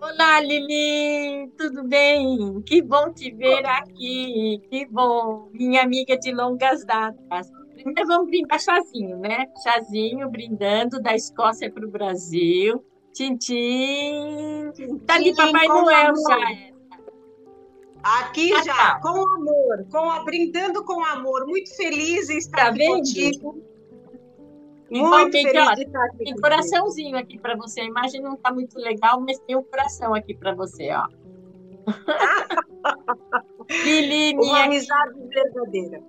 [0.00, 2.60] Olá, Lili, tudo bem?
[2.62, 7.48] Que bom te ver aqui, que bom, minha amiga de longas datas.
[7.72, 9.46] Primeiro vamos brindar chazinho, né?
[9.62, 12.84] Chazinho, brindando da Escócia para o Brasil.
[13.14, 14.72] Tintim.
[15.06, 16.75] Tá ali Papai Noel já.
[18.06, 19.00] Aqui ah, já, tá.
[19.00, 23.60] com amor, com a, brindando com amor, muito feliz em estar tá aqui contigo.
[24.88, 26.18] Então, muito feliz ó, de estar aqui.
[26.18, 27.80] Tem coraçãozinho aqui para você.
[27.80, 31.08] A imagem não está muito legal, mas tem um coração aqui para você, ó.
[33.84, 36.00] Lili, Uma amizade verdadeira.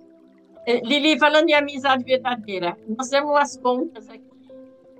[0.66, 4.22] É, Lili, falando em amizade verdadeira, nós temos as contas aqui.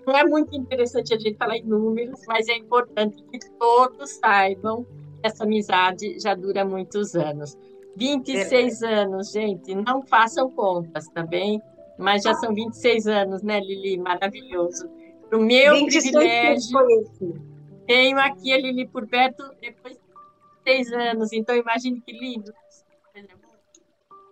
[0.05, 4.85] Não é muito interessante a gente falar em números, mas é importante que todos saibam
[5.23, 7.57] essa amizade já dura muitos anos.
[7.97, 8.95] 26 é.
[8.95, 11.61] anos, gente, não façam contas, tá bem?
[11.99, 13.99] Mas já são 26 anos, né, Lili?
[13.99, 14.89] Maravilhoso.
[15.29, 16.79] Para o meu privilégio,
[17.87, 20.01] tenho aqui a Lili por perto depois de
[20.65, 22.53] 26 anos, então imagine que lindo.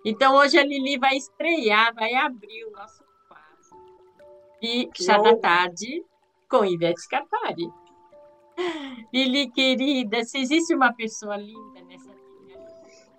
[0.04, 6.04] Então, hoje a Lili vai estrear, vai abrir o nosso quadro de chá da tarde
[6.48, 7.68] com Ivete Scarpari.
[9.12, 12.60] Lili, querida, se existe uma pessoa linda nessa vida,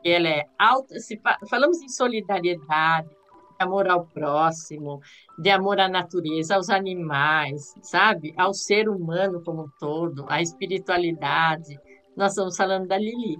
[0.03, 4.99] ela é alta, se falamos em solidariedade, de amor ao próximo,
[5.37, 8.33] de amor à natureza, aos animais, sabe?
[8.37, 11.79] Ao ser humano como um todo, à espiritualidade.
[12.15, 13.37] Nós estamos falando da Lili.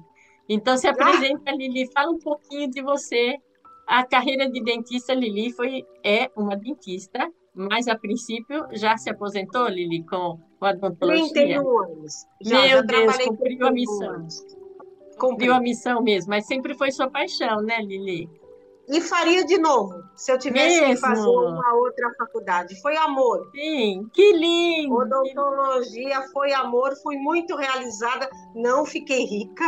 [0.50, 3.38] Então, se apresenta, Lili, fala um pouquinho de você.
[3.86, 9.68] A carreira de dentista, Lili, foi, é uma dentista, mas a princípio já se aposentou,
[9.68, 11.34] Lili, com, com a odontologia.
[11.34, 12.28] 31 anos.
[12.42, 14.28] Já, Meu já Deus, cumpriu a missão.
[15.18, 18.30] Cumpriu a missão mesmo, mas sempre foi sua paixão, né, Lili?
[18.90, 20.96] E faria de novo, se eu tivesse Mesmo?
[20.96, 22.80] que fazer uma outra faculdade.
[22.82, 23.50] Foi amor.
[23.54, 24.96] Sim, que lindo!
[24.96, 29.66] Odontologia foi amor, fui muito realizada, não fiquei rica.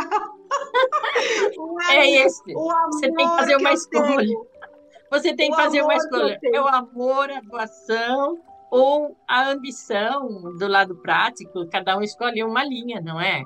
[1.90, 2.40] é esse.
[2.50, 4.36] Você tem que fazer uma escolha.
[5.10, 6.38] Você tem que fazer uma escolha.
[6.42, 8.40] É o amor, a doação
[8.70, 11.66] ou a ambição do lado prático.
[11.68, 13.42] Cada um escolhe uma linha, não é?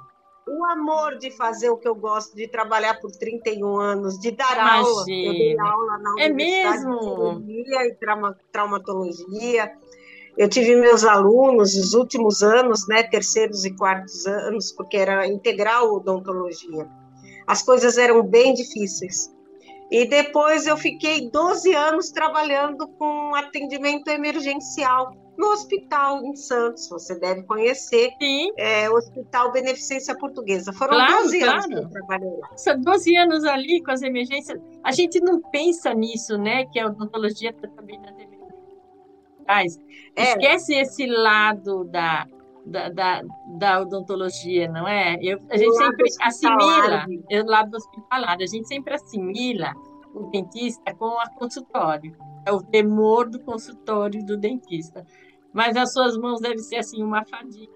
[0.47, 4.53] o amor de fazer o que eu gosto, de trabalhar por 31 anos, de dar
[4.53, 4.73] Imagina.
[4.73, 5.01] aula.
[5.01, 7.41] Eu dei aula na é Universidade mesmo?
[7.41, 9.73] de e trauma, traumatologia.
[10.37, 15.95] Eu tive meus alunos nos últimos anos, né, terceiros e quartos anos, porque era integral
[15.95, 16.89] odontologia.
[17.47, 19.33] As coisas eram bem difíceis.
[19.91, 27.19] E depois eu fiquei 12 anos trabalhando com atendimento emergencial no hospital em Santos, você
[27.19, 28.53] deve conhecer, Sim.
[28.57, 30.73] É, o Hospital Beneficência Portuguesa.
[30.73, 31.55] Foram claro, 12 claro.
[31.55, 32.49] anos que eu trabalhei lá.
[32.51, 34.61] Nossa, 12 anos ali com as emergências.
[34.83, 36.67] A gente não pensa nisso, né?
[36.67, 39.81] Que a odontologia está também nas emergências.
[40.17, 40.23] É.
[40.23, 42.27] Esquece esse lado da,
[42.65, 43.23] da, da,
[43.59, 45.17] da, odontologia, não é?
[45.21, 49.73] Eu, a gente sempre assimila, o lado hospitalar, a gente sempre assimila
[50.15, 52.17] o dentista com a consultório.
[52.47, 55.05] É o temor do consultório do dentista.
[55.53, 57.73] Mas as suas mãos devem ser assim uma fadiga.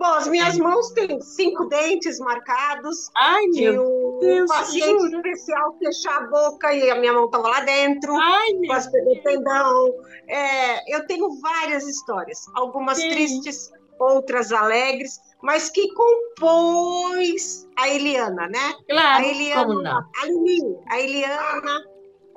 [0.00, 3.10] Bom, as minhas mãos têm cinco dentes marcados.
[3.14, 5.16] Ai, meu um Deus, paciente jura?
[5.16, 8.14] especial fechar a boca e a minha mão estava lá dentro.
[8.14, 9.22] Ai, meu Deus.
[9.22, 9.94] tendão.
[10.26, 13.10] É, eu tenho várias histórias, algumas Sim.
[13.10, 18.74] tristes, outras alegres, mas que compôs a Eliana, né?
[18.88, 19.98] Claro, a Eliana, como não?
[19.98, 21.84] A Lili, a Eliana.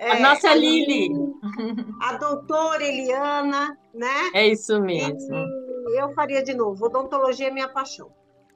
[0.02, 1.10] A é, nossa a Lili.
[2.02, 4.32] A doutora Eliana, né?
[4.34, 5.53] É isso mesmo.
[5.90, 6.86] Eu faria de novo.
[6.86, 8.12] Odontologia é minha paixão.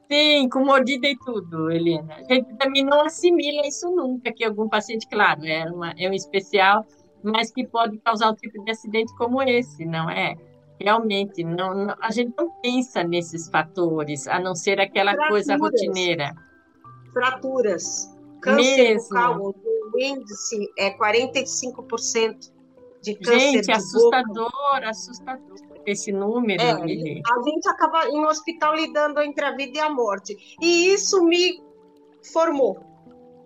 [0.09, 2.15] Sim, com mordida e tudo, Helena.
[2.15, 6.13] A gente também não assimila isso nunca, que algum paciente, claro, é, uma, é um
[6.13, 6.85] especial,
[7.21, 10.35] mas que pode causar um tipo de acidente como esse, não é?
[10.79, 15.29] Realmente, não, não, a gente não pensa nesses fatores, a não ser aquela Fraturas.
[15.45, 16.33] coisa rotineira.
[17.11, 18.15] Fraturas.
[18.41, 19.09] Câncer Mesmo.
[19.09, 19.55] bucal,
[19.94, 22.51] o índice é 45%
[23.01, 24.89] de câncer Gente, de assustador, boca.
[24.89, 26.62] assustador esse número.
[26.62, 30.36] É, a gente acaba em um hospital lidando entre a vida e a morte.
[30.62, 31.63] E isso me
[32.34, 32.78] formou.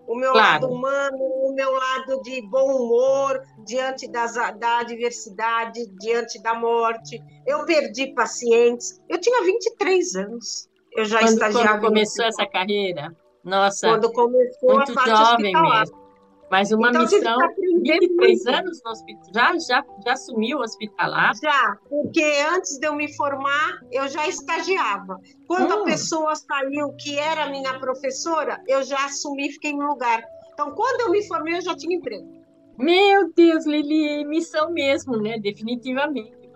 [0.08, 0.64] O meu claro.
[0.64, 7.22] lado humano, o meu lado de bom humor diante das, da adversidade, diante da morte.
[7.46, 9.00] Eu perdi pacientes.
[9.08, 10.68] Eu tinha 23 anos.
[10.94, 11.68] Eu já quando, estagiava.
[11.70, 13.16] Quando começou essa carreira?
[13.44, 16.02] Nossa, quando começou muito a jovem mesmo.
[16.50, 17.38] Mas uma então, missão,
[17.82, 21.34] 23 anos no hospital, já, já, já assumiu o hospitalar?
[21.42, 22.24] Já, porque
[22.54, 25.20] antes de eu me formar, eu já estagiava.
[25.48, 25.82] Quando hum.
[25.82, 30.24] a pessoa saiu, que era minha professora, eu já assumi e fiquei no lugar.
[30.54, 32.42] Então, quando eu me formei, eu já tinha emprego.
[32.78, 35.38] Meu Deus, Lili, missão mesmo, né?
[35.40, 36.50] Definitivamente.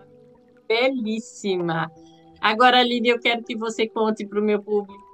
[0.68, 1.92] Belíssima.
[2.42, 5.05] Agora, Lili, eu quero que você conte para o meu público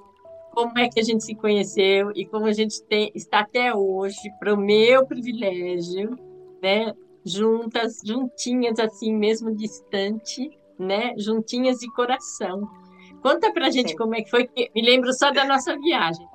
[0.51, 4.30] como é que a gente se conheceu e como a gente tem, está até hoje,
[4.39, 6.18] para o meu privilégio,
[6.62, 6.94] né?
[7.25, 11.13] Juntas, juntinhas assim, mesmo distante, né?
[11.18, 12.68] Juntinhas de coração.
[13.21, 13.98] Conta pra gente Sim.
[13.98, 16.27] como é que foi, que me lembro só da nossa viagem.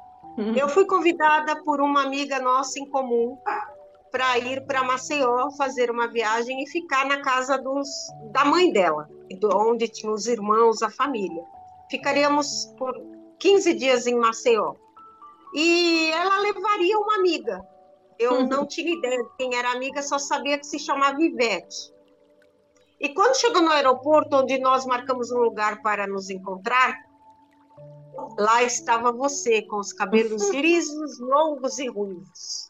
[0.55, 3.39] Eu fui convidada por uma amiga nossa em comum
[4.13, 7.89] para ir para Maceió fazer uma viagem e ficar na casa dos,
[8.33, 9.09] da mãe dela,
[9.55, 11.43] onde tinha os irmãos, a família.
[11.91, 12.95] Ficaríamos por
[13.38, 14.75] 15 dias em Maceió.
[15.55, 17.67] E ela levaria uma amiga.
[18.19, 18.49] Eu uhum.
[18.49, 21.93] não tinha ideia de quem era amiga, só sabia que se chamava Ivete.
[22.99, 26.97] E quando chegou no aeroporto, onde nós marcamos um lugar para nos encontrar,
[28.38, 32.66] lá estava você, com os cabelos lisos, longos e ruivos.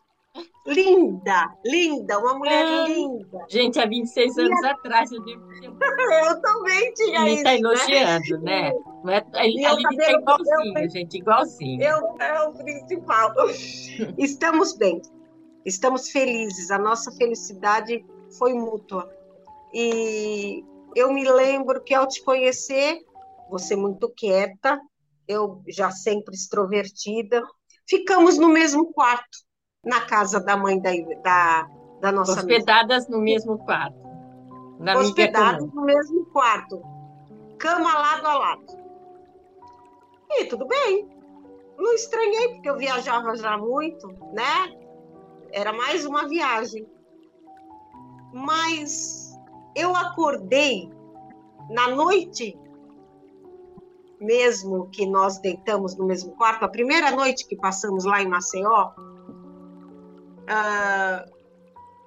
[0.67, 2.89] Linda, linda, uma mulher é.
[2.89, 3.47] linda.
[3.49, 4.71] Gente, há 26 anos a...
[4.73, 5.47] atrás eu devo
[6.27, 8.73] Eu também tinha Ele está elogiando, né?
[9.05, 9.25] né?
[9.35, 10.91] Ele está igualzinho, eu...
[10.91, 11.83] gente, igualzinho.
[11.83, 13.33] Eu, é o principal.
[14.19, 15.01] Estamos bem,
[15.65, 18.05] estamos felizes, a nossa felicidade
[18.39, 19.11] foi mútua.
[19.73, 23.05] E eu me lembro que ao te conhecer,
[23.51, 24.81] você muito quieta,
[25.29, 27.43] eu já sempre extrovertida,
[27.87, 29.39] ficamos no mesmo quarto,
[29.87, 30.91] na casa da mãe da,
[31.23, 31.69] da,
[32.01, 33.17] da nossa Hospedadas amiga.
[33.17, 34.07] no mesmo quarto.
[34.81, 36.83] Na Hospedadas no mesmo quarto,
[37.57, 38.67] cama lado a lado.
[40.29, 41.09] E tudo bem.
[41.79, 44.77] Não estranhei, porque eu viajava já muito, né?
[45.53, 46.87] Era mais uma viagem.
[48.33, 49.39] Mas
[49.75, 50.91] eu acordei
[51.71, 52.59] na noite
[54.21, 58.93] mesmo que nós deitamos no mesmo quarto, a primeira noite que passamos lá em Maceió,
[60.49, 61.33] uh,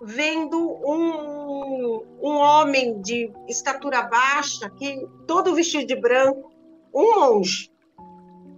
[0.01, 6.51] vendo um, um homem de estatura baixa, que todo vestido de branco,
[6.93, 7.71] um monge,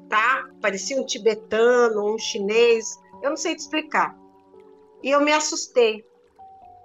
[0.08, 0.48] tá?
[0.62, 4.16] Parecia um tibetano, um chinês, eu não sei te explicar.
[5.04, 6.06] E eu me assustei.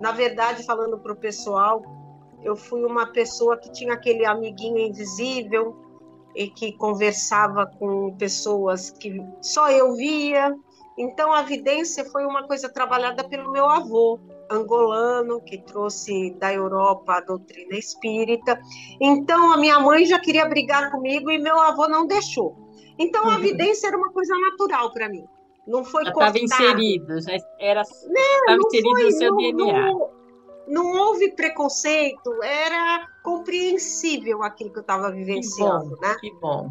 [0.01, 1.83] Na verdade, falando para o pessoal,
[2.43, 5.77] eu fui uma pessoa que tinha aquele amiguinho invisível
[6.35, 10.55] e que conversava com pessoas que só eu via.
[10.99, 14.19] Então a vidência foi uma coisa trabalhada pelo meu avô
[14.51, 18.59] angolano que trouxe da Europa a doutrina espírita.
[19.01, 22.57] Então a minha mãe já queria brigar comigo e meu avô não deixou.
[22.99, 23.41] Então a uhum.
[23.41, 25.25] vidência era uma coisa natural para mim.
[25.67, 29.93] Não foi já estava inserido, já era estava inserido foi, no seu não, DNA.
[29.93, 30.11] Não,
[30.69, 36.17] não houve preconceito, era compreensível aquilo que eu estava vivenciando, que bom, né?
[36.21, 36.71] Que bom.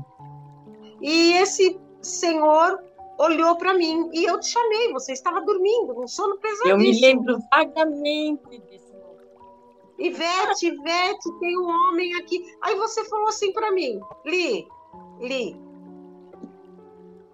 [1.01, 2.81] E esse senhor
[3.17, 6.71] olhou para mim e eu te chamei, você estava dormindo, num sono pesadíssimo.
[6.71, 8.85] Eu me lembro vagamente desse
[9.97, 12.43] Ivete, Ivete, tem um homem aqui.
[12.61, 14.67] Aí você falou assim para mim, Li,
[15.21, 15.57] Li,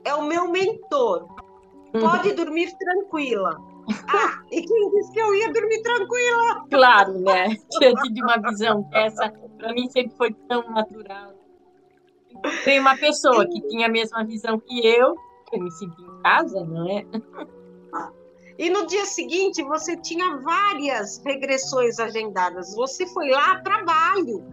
[0.03, 1.27] é o meu mentor.
[1.91, 2.35] Pode uhum.
[2.35, 3.59] dormir tranquila.
[4.07, 6.65] Ah, e quem disse que eu ia dormir tranquila?
[6.69, 7.47] Claro, né?
[7.79, 11.33] Diante de uma visão dessa, para mim sempre foi tão natural.
[12.63, 15.15] Tem uma pessoa que tinha a mesma visão que eu,
[15.53, 17.05] eu me senti em casa, não é?
[18.57, 22.75] E no dia seguinte você tinha várias regressões agendadas.
[22.75, 24.45] Você foi lá a trabalho.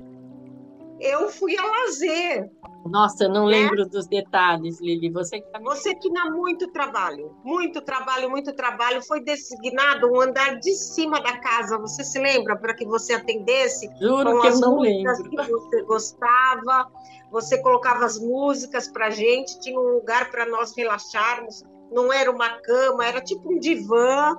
[1.00, 2.50] Eu fui a lazer.
[2.86, 3.58] Nossa, eu não né?
[3.58, 5.10] lembro dos detalhes, Lili.
[5.10, 9.02] Você tá Você tinha muito trabalho, muito trabalho, muito trabalho.
[9.02, 11.78] Foi designado um andar de cima da casa.
[11.78, 13.88] Você se lembra para que você atendesse?
[14.00, 15.22] Juro que eu não lembro.
[15.28, 16.90] Que você gostava.
[17.30, 19.60] Você colocava as músicas para gente.
[19.60, 21.62] Tinha um lugar para nós relaxarmos.
[21.90, 24.36] Não era uma cama, era tipo um divã.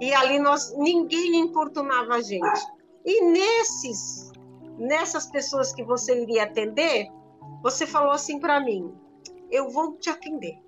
[0.00, 2.60] E ali nós ninguém importunava a gente.
[3.04, 4.32] E nesses,
[4.78, 7.08] nessas pessoas que você iria atender,
[7.62, 8.94] você falou assim para mim:
[9.50, 10.58] eu vou te atender.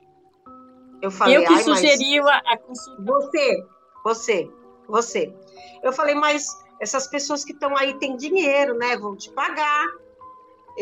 [1.03, 2.43] Eu falei, eu que sugeriu mas...
[2.47, 3.03] a consulta.
[3.03, 3.65] Você,
[4.05, 4.50] você,
[4.89, 5.35] você.
[5.83, 6.47] Eu falei, mas
[6.81, 8.97] essas pessoas que estão aí têm dinheiro, né?
[8.97, 9.87] Vão te pagar.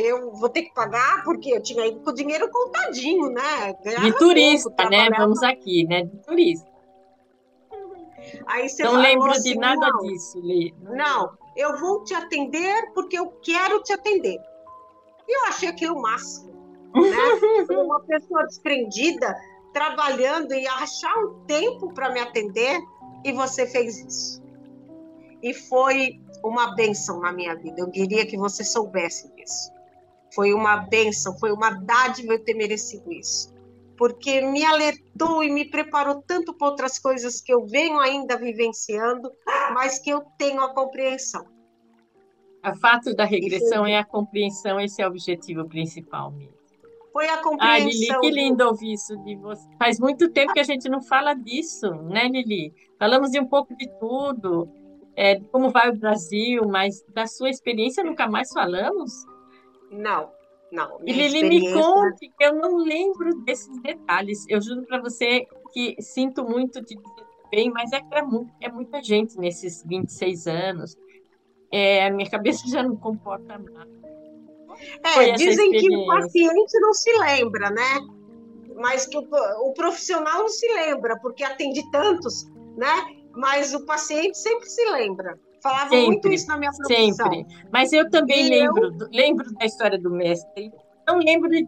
[0.00, 3.74] Eu vou ter que pagar porque eu tinha ido com o dinheiro contadinho, né?
[3.82, 5.08] Ganhava de turista, pouco, né?
[5.10, 6.04] Vamos aqui, né?
[6.04, 6.68] De turista.
[8.46, 10.72] Aí você não lembro assim, de nada não, disso, Lê.
[10.82, 14.38] Não, eu vou te atender porque eu quero te atender.
[15.26, 16.52] E eu achei aquilo máximo.
[16.94, 17.74] Né?
[17.82, 19.36] Uma pessoa desprendida,
[19.72, 22.80] trabalhando e achar um tempo para me atender,
[23.24, 24.42] e você fez isso.
[25.42, 27.80] E foi uma benção na minha vida.
[27.80, 29.72] Eu queria que você soubesse disso.
[30.38, 33.52] Foi uma benção, foi uma dádiva eu ter merecido isso.
[33.96, 39.32] porque me alertou e me preparou tanto para outras coisas que eu venho ainda vivenciando,
[39.74, 41.44] mas que eu tenho a compreensão.
[42.64, 46.54] O fato da regressão é a compreensão, esse é o objetivo principal mesmo.
[47.12, 47.68] Foi a compreensão.
[47.68, 49.68] Ah, Lili, que lindo ouvir isso de você.
[49.76, 52.72] Faz muito tempo que a gente não fala disso, né, Lili?
[52.96, 54.68] Falamos de um pouco de tudo,
[55.16, 59.10] é, como vai o Brasil, mas da sua experiência nunca mais falamos?
[59.90, 60.30] Não,
[60.70, 61.00] não.
[61.06, 64.44] E Lili, me conte, que eu não lembro desses detalhes.
[64.48, 68.70] Eu juro para você que sinto muito de dizer bem, mas é, é, muito, é
[68.70, 70.96] muita gente nesses 26 anos.
[71.72, 73.98] É, a minha cabeça já não comporta nada.
[75.02, 78.00] É, dizem que o paciente não se lembra, né?
[78.76, 79.26] Mas que o,
[79.62, 82.92] o profissional não se lembra, porque atende tantos, né?
[83.32, 85.38] Mas o paciente sempre se lembra.
[85.62, 87.32] Falava sempre, muito isso na minha profissão.
[87.32, 87.46] Sempre.
[87.72, 89.08] Mas eu também e lembro, eu...
[89.12, 90.72] lembro da história do mestre.
[91.06, 91.66] Não lembro de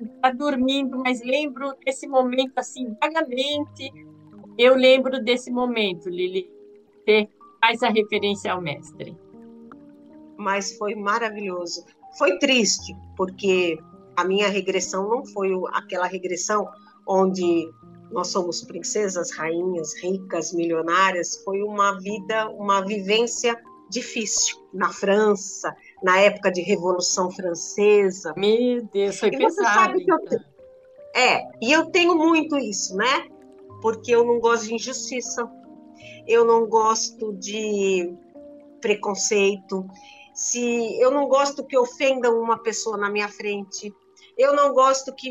[0.00, 3.92] estar dormindo, mas lembro desse momento assim, vagamente.
[4.56, 6.50] Eu lembro desse momento, Lili.
[7.04, 7.28] Você
[7.60, 9.16] faz a referência ao mestre.
[10.36, 11.84] Mas foi maravilhoso.
[12.16, 13.78] Foi triste, porque
[14.16, 16.66] a minha regressão não foi aquela regressão
[17.06, 17.70] onde
[18.10, 23.60] nós somos princesas, rainhas, ricas, milionárias, foi uma vida, uma vivência
[23.90, 28.34] difícil na França, na época de Revolução Francesa.
[28.36, 29.54] Meu Deus, foi e pesado.
[29.54, 30.38] Você sabe que eu, então.
[31.14, 33.28] é, e eu tenho muito isso, né?
[33.80, 35.50] Porque eu não gosto de injustiça,
[36.26, 38.12] eu não gosto de
[38.80, 39.86] preconceito,
[40.34, 43.92] se eu não gosto que ofendam uma pessoa na minha frente,
[44.36, 45.28] eu não gosto que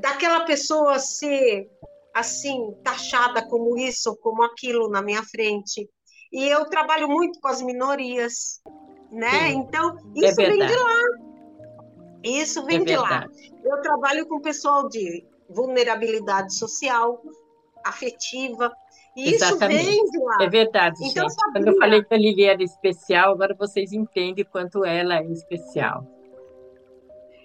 [0.00, 1.68] daquela pessoa ser
[2.14, 5.88] assim taxada como isso ou como aquilo na minha frente.
[6.32, 8.60] E eu trabalho muito com as minorias,
[9.10, 9.50] né?
[9.50, 11.00] Sim, então é isso é vem de lá.
[12.24, 13.26] Isso vem é de lá.
[13.64, 17.20] Eu trabalho com pessoal de vulnerabilidade social,
[17.84, 18.72] afetiva.
[19.16, 19.80] E Exatamente.
[19.80, 20.36] isso vem de lá.
[20.40, 21.52] É verdade, então, gente.
[21.52, 26.04] Quando eu falei que a Lili era especial, agora vocês entendem quanto ela é especial.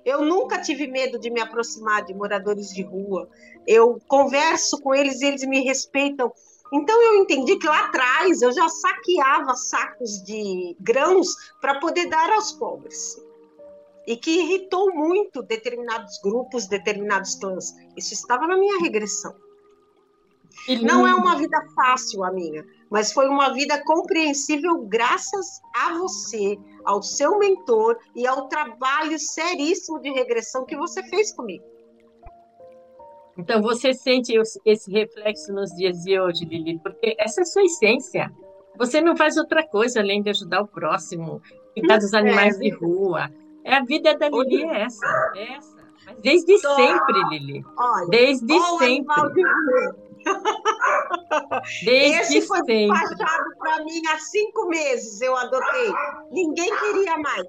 [0.06, 3.30] Eu nunca tive medo de me aproximar de moradores de rua.
[3.68, 6.32] Eu converso com eles e eles me respeitam.
[6.72, 11.28] Então eu entendi que lá atrás eu já saqueava sacos de grãos
[11.60, 13.18] para poder dar aos pobres.
[14.08, 17.74] E que irritou muito determinados grupos, determinados clãs.
[17.96, 19.36] Isso estava na minha regressão.
[20.82, 26.58] Não é uma vida fácil a minha, mas foi uma vida compreensível graças a você,
[26.86, 31.64] ao seu mentor e ao trabalho seríssimo de regressão que você fez comigo.
[33.38, 34.34] Então, você sente
[34.66, 38.30] esse reflexo nos dias de hoje, Lili, porque essa é a sua essência.
[38.78, 41.42] Você não faz outra coisa além de ajudar o próximo,
[41.74, 42.60] cuidar dos animais é.
[42.60, 43.32] de rua.
[43.64, 45.78] É a vida da Lili é essa, é essa.
[46.06, 47.66] Mas desde sempre, Lili.
[47.78, 50.09] Olha, desde sempre.
[51.84, 52.88] Desde Esse foi sempre.
[52.88, 55.94] despachado para mim há cinco meses, eu adotei.
[56.32, 57.48] Ninguém queria mais.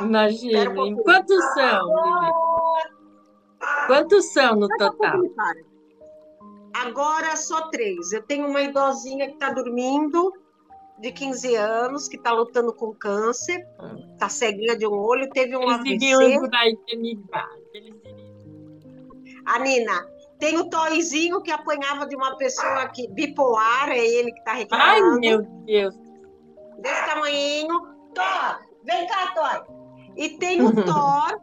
[0.00, 0.70] Imagina.
[0.70, 1.92] Um Quantos são,
[3.86, 5.20] Quantos são no total?
[6.74, 8.12] Agora só três.
[8.12, 10.32] Eu tenho uma idosinha que está dormindo,
[10.98, 13.66] de 15 anos, que está lutando com câncer,
[14.12, 16.38] está ceguinha de um olho, teve um Eles AVC.
[19.46, 20.13] A Nina,
[20.44, 24.90] tem o Toizinho que apanhava de uma pessoa que bipolar, é ele que está reclamando.
[24.90, 25.94] Ai, meu Deus.
[26.80, 27.80] Desse tamanhinho.
[28.14, 29.66] Thor, vem cá, Thor.
[30.14, 31.40] E tem o Thor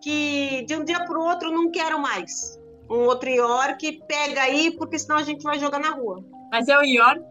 [0.00, 2.58] que de um dia para o outro não quero mais.
[2.90, 6.24] Um outro York pega aí, porque senão a gente vai jogar na rua.
[6.50, 7.22] Mas é o York?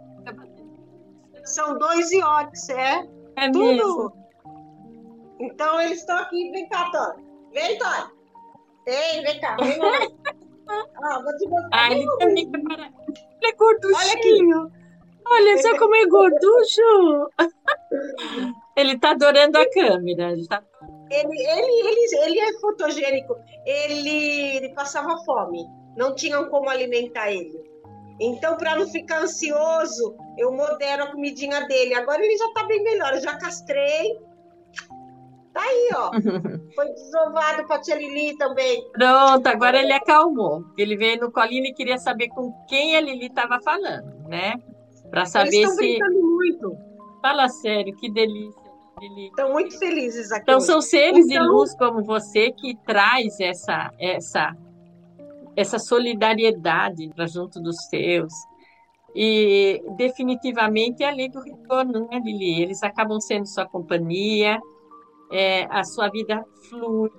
[1.44, 3.06] São dois Yorks, é?
[3.36, 3.60] É Tudo.
[3.60, 4.14] Mesmo.
[5.42, 7.16] Então eles estão aqui, vem cá, Thor.
[7.52, 8.10] Vem, Thor.
[8.86, 9.80] Vem, vem cá, vem
[11.04, 11.70] Ah, vou te mostrar.
[11.72, 12.86] Ah, ele também para...
[13.42, 14.72] Ele é gorduchinho.
[15.32, 17.30] Olha só como é gorducho.
[18.76, 20.32] ele tá adorando a câmera.
[20.32, 20.64] Ele, tá...
[21.12, 23.36] ele, ele, ele, ele é fotogênico.
[23.66, 25.66] Ele, ele passava fome.
[25.96, 27.70] Não tinham como alimentar ele.
[28.20, 31.94] Então, para não ficar ansioso, eu modero a comidinha dele.
[31.94, 33.14] Agora ele já está bem melhor.
[33.14, 34.20] Eu já castrei
[35.54, 36.12] Tá aí, ó.
[36.76, 38.88] Foi desovado para a tia Lili também.
[38.92, 40.64] Pronto, agora ele acalmou.
[40.78, 44.54] Ele veio no colinho e queria saber com quem a Lili estava falando, né?
[45.10, 45.94] Para saber Eles se.
[45.94, 46.78] Estão brincando muito.
[47.22, 48.70] Fala sério, que delícia.
[49.00, 49.28] Lili.
[49.28, 50.44] Estão muito felizes aqui.
[50.44, 51.42] Então, são seres então...
[51.42, 54.56] de luz como você que traz essa, essa,
[55.56, 58.34] essa solidariedade para junto dos seus.
[59.16, 62.62] E definitivamente é a lei do retorno, né, Lili?
[62.62, 64.60] Eles acabam sendo sua companhia,
[65.32, 67.10] é, a sua vida flui.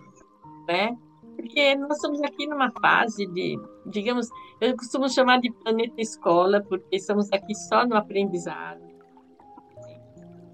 [0.68, 0.90] é?
[1.36, 4.28] Porque nós estamos aqui numa fase de, digamos,
[4.60, 8.90] eu costumo chamar de planeta escola, porque estamos aqui só no aprendizado.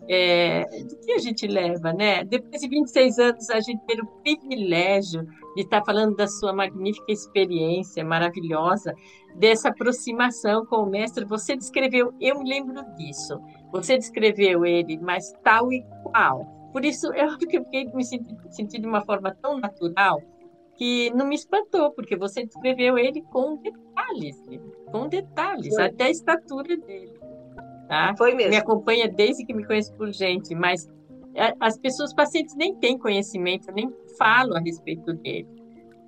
[0.08, 2.22] É, do que a gente leva, né?
[2.22, 7.10] Depois de 26 anos, a gente ter o privilégio de estar falando da sua magnífica
[7.10, 8.94] experiência maravilhosa,
[9.34, 11.24] dessa aproximação com o mestre.
[11.24, 13.40] Você descreveu, eu me lembro disso,
[13.72, 16.55] você descreveu ele, mas tal e qual.
[16.76, 20.20] Por isso, eu acho que eu fiquei me sentindo de uma forma tão natural
[20.74, 24.36] que não me espantou, porque você descreveu ele com detalhes,
[24.92, 25.84] com detalhes, Foi.
[25.84, 27.18] até a estatura dele.
[27.88, 28.14] Tá?
[28.18, 28.50] Foi mesmo.
[28.50, 30.86] Me acompanha desde que me conheço por gente, mas
[31.34, 35.48] é, as pessoas pacientes nem têm conhecimento, nem falam a respeito dele,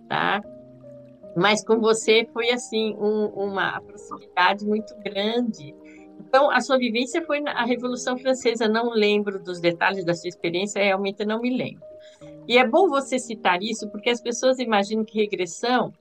[0.06, 0.42] tá?
[1.34, 5.74] Mas com você foi assim um, uma proximidade muito grande.
[6.18, 8.68] Então, a sua vivência foi na Revolução Francesa.
[8.68, 11.82] Não lembro dos detalhes da sua experiência, realmente não me lembro.
[12.46, 15.92] E é bom você citar isso, porque as pessoas imaginam que regressão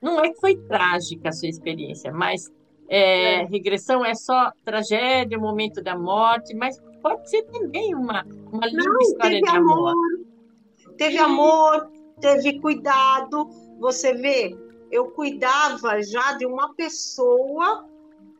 [0.00, 2.50] não é que foi trágica a sua experiência, mas
[2.88, 3.44] é, é.
[3.44, 9.00] regressão é só tragédia, momento da morte, mas pode ser também uma, uma linda não,
[9.00, 9.90] história de amor.
[9.90, 9.94] amor.
[10.96, 13.48] Teve amor, teve cuidado.
[13.78, 14.56] Você vê,
[14.90, 17.86] eu cuidava já de uma pessoa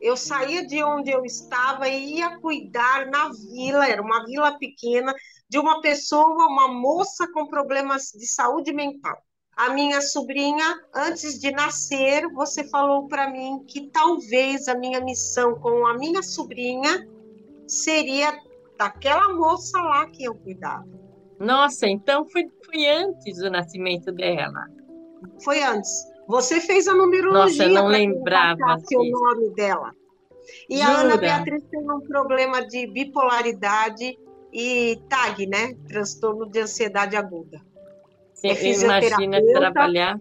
[0.01, 5.13] eu saía de onde eu estava e ia cuidar na vila, era uma vila pequena,
[5.49, 9.17] de uma pessoa, uma moça com problemas de saúde mental.
[9.57, 15.59] A minha sobrinha, antes de nascer, você falou para mim que talvez a minha missão
[15.59, 17.05] com a minha sobrinha
[17.67, 18.39] seria
[18.77, 20.87] daquela moça lá que eu cuidava.
[21.39, 24.65] Nossa, então foi, foi antes do nascimento dela.
[25.43, 26.05] Foi antes.
[26.29, 27.43] Você fez a numerologia.
[27.43, 28.77] Nossa, eu não lembrava.
[28.93, 29.91] o nome dela.
[30.69, 30.87] E Jura?
[30.87, 34.15] a Ana Beatriz tem um problema de bipolaridade
[34.53, 35.73] e TAG, né?
[35.87, 37.59] Transtorno de ansiedade aguda.
[38.35, 40.19] Sim, é imagina trabalhar,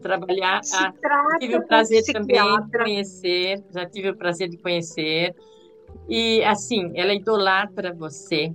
[0.00, 0.60] trabalhar.
[0.74, 0.92] Ah,
[1.40, 5.34] tive o prazer também de conhecer, já tive o prazer de conhecer.
[6.08, 8.52] E assim, ela idolatra você.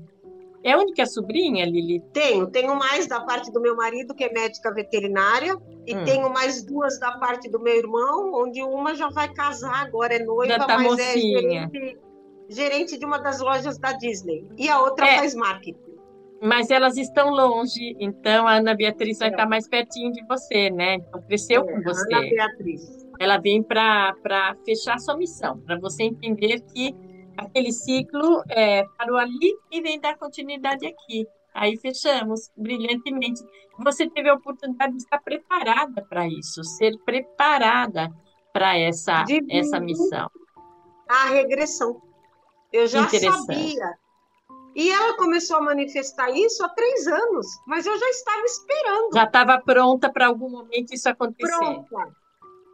[0.63, 2.01] É a única sobrinha, Lili?
[2.13, 6.05] Tenho, tenho mais da parte do meu marido, que é médica veterinária, e hum.
[6.05, 10.23] tenho mais duas da parte do meu irmão, onde uma já vai casar, agora é
[10.23, 11.09] noiva, tá mas mocinha.
[11.09, 11.99] é gerente,
[12.49, 14.47] gerente de uma das lojas da Disney.
[14.57, 15.93] E a outra é, faz marketing.
[16.41, 19.31] Mas elas estão longe, então a Ana Beatriz vai é.
[19.31, 20.95] estar mais pertinho de você, né?
[20.95, 22.13] Então cresceu é, com você.
[22.13, 23.07] Ana Beatriz.
[23.19, 26.95] Ela vem para fechar sua missão, para você entender que
[27.37, 31.27] aquele ciclo é, parou ali e vem dar continuidade aqui.
[31.53, 33.41] Aí fechamos brilhantemente.
[33.79, 38.09] Você teve a oportunidade de estar preparada para isso, ser preparada
[38.51, 40.29] para essa, essa missão.
[41.07, 42.01] A regressão.
[42.71, 43.97] Eu já sabia.
[44.75, 49.13] E ela começou a manifestar isso há três anos, mas eu já estava esperando.
[49.13, 51.55] Já estava pronta para algum momento isso acontecer.
[51.55, 52.15] Pronta,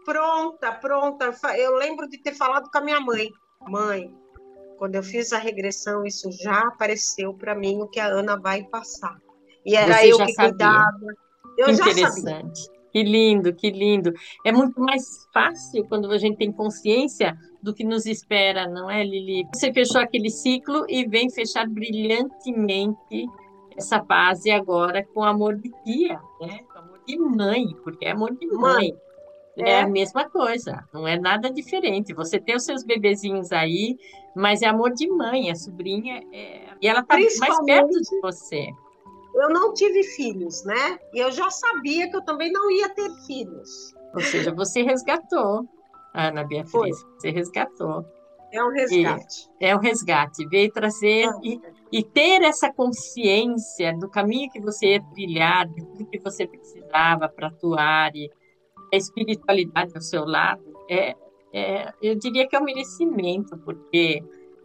[0.06, 1.58] pronta, pronta.
[1.58, 3.30] Eu lembro de ter falado com a minha mãe.
[3.68, 4.16] Mãe,
[4.80, 8.64] quando eu fiz a regressão, isso já apareceu para mim o que a Ana vai
[8.64, 9.18] passar.
[9.66, 10.50] E era Você eu que sabia.
[10.50, 11.06] cuidava.
[11.58, 12.60] Eu que já interessante.
[12.60, 12.80] Sabia.
[12.92, 14.14] Que lindo, que lindo.
[14.44, 19.04] É muito mais fácil quando a gente tem consciência do que nos espera, não é,
[19.04, 19.46] Lili?
[19.54, 23.28] Você fechou aquele ciclo e vem fechar brilhantemente
[23.78, 26.62] essa base agora com amor de tia, né?
[26.72, 28.60] Com amor de mãe, porque é amor de mãe.
[28.60, 28.94] mãe.
[29.64, 29.72] É.
[29.72, 32.14] é a mesma coisa, não é nada diferente.
[32.14, 33.98] Você tem os seus bebezinhos aí,
[34.36, 36.70] mas é amor de mãe, a sobrinha, é...
[36.82, 38.70] e ela está mais perto de você.
[39.36, 41.00] Eu não tive filhos, né?
[41.14, 43.94] E eu já sabia que eu também não ia ter filhos.
[44.14, 45.68] Ou seja, você resgatou,
[46.14, 46.90] Ana Beatriz, Foi.
[46.92, 48.06] você resgatou.
[48.52, 49.48] É um resgate.
[49.62, 50.48] E é um resgate.
[50.48, 51.32] Veio trazer é.
[51.44, 57.30] e, e, ter essa consciência do caminho que você ia trilhar, tudo que você precisava
[57.30, 58.32] para atuar e
[58.94, 61.16] a espiritualidade ao seu lado, é,
[61.54, 64.24] é, eu diria que é um merecimento, porque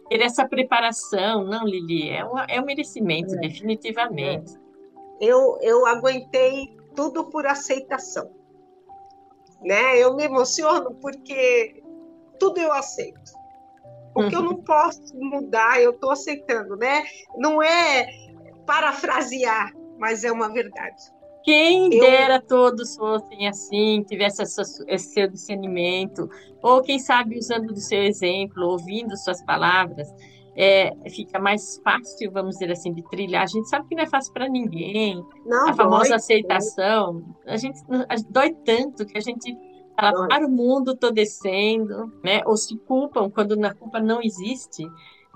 [0.09, 3.39] ter essa preparação, não, Lili, é, um, é um merecimento, é.
[3.39, 4.53] definitivamente.
[5.19, 8.29] Eu, eu aguentei tudo por aceitação.
[9.61, 9.97] Né?
[9.97, 11.81] Eu me emociono porque
[12.39, 13.31] tudo eu aceito.
[14.13, 17.03] O que eu não posso mudar, eu estou aceitando, né?
[17.35, 18.07] Não é
[18.65, 21.11] parafrasear, mas é uma verdade.
[21.45, 22.01] Quem eu...
[22.01, 26.27] dera todos fossem assim, tivesse essa, esse seu discernimento,
[26.61, 30.07] ou quem sabe usando do seu exemplo, ouvindo suas palavras,
[30.55, 33.43] é, fica mais fácil, vamos dizer assim, de trilhar.
[33.43, 35.23] A gente sabe que não é fácil para ninguém.
[35.45, 37.79] Não, a famosa dói, aceitação, a gente
[38.09, 39.55] a, dói tanto que a gente
[39.95, 42.41] fala para o mundo estou descendo, né?
[42.45, 44.83] Ou se culpam quando na culpa não existe.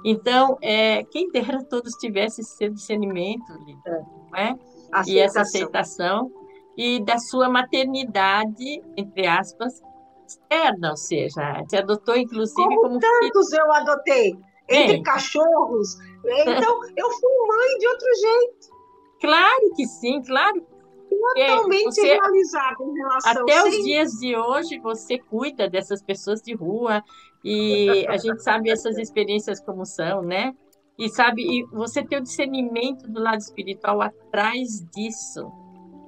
[0.04, 3.52] Então, é, quem dera todos tivessem esse discernimento,
[3.86, 4.02] é.
[4.32, 4.56] não é?
[4.92, 5.14] Aceitação.
[5.14, 6.32] E essa aceitação.
[6.78, 9.82] e da sua maternidade, entre aspas,
[10.28, 13.62] externa, ou seja, você adotou inclusive como, como tantos filho.
[13.62, 14.38] eu adotei,
[14.70, 15.96] entre cachorros.
[16.24, 18.80] Então, eu fui mãe de outro jeito.
[19.20, 20.66] Claro que sim, claro.
[21.10, 23.70] Totalmente você, realizada em relação Até sim.
[23.70, 27.04] os dias de hoje, você cuida dessas pessoas de rua
[27.44, 30.54] e a gente sabe essas experiências como são, né?
[31.00, 35.50] E sabe, e você ter o discernimento do lado espiritual atrás disso.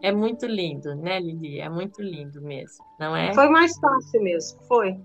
[0.04, 1.62] É muito lindo, né, Lili?
[1.62, 3.34] É muito lindo mesmo, não é?
[3.34, 5.00] Foi mais fácil mesmo, foi.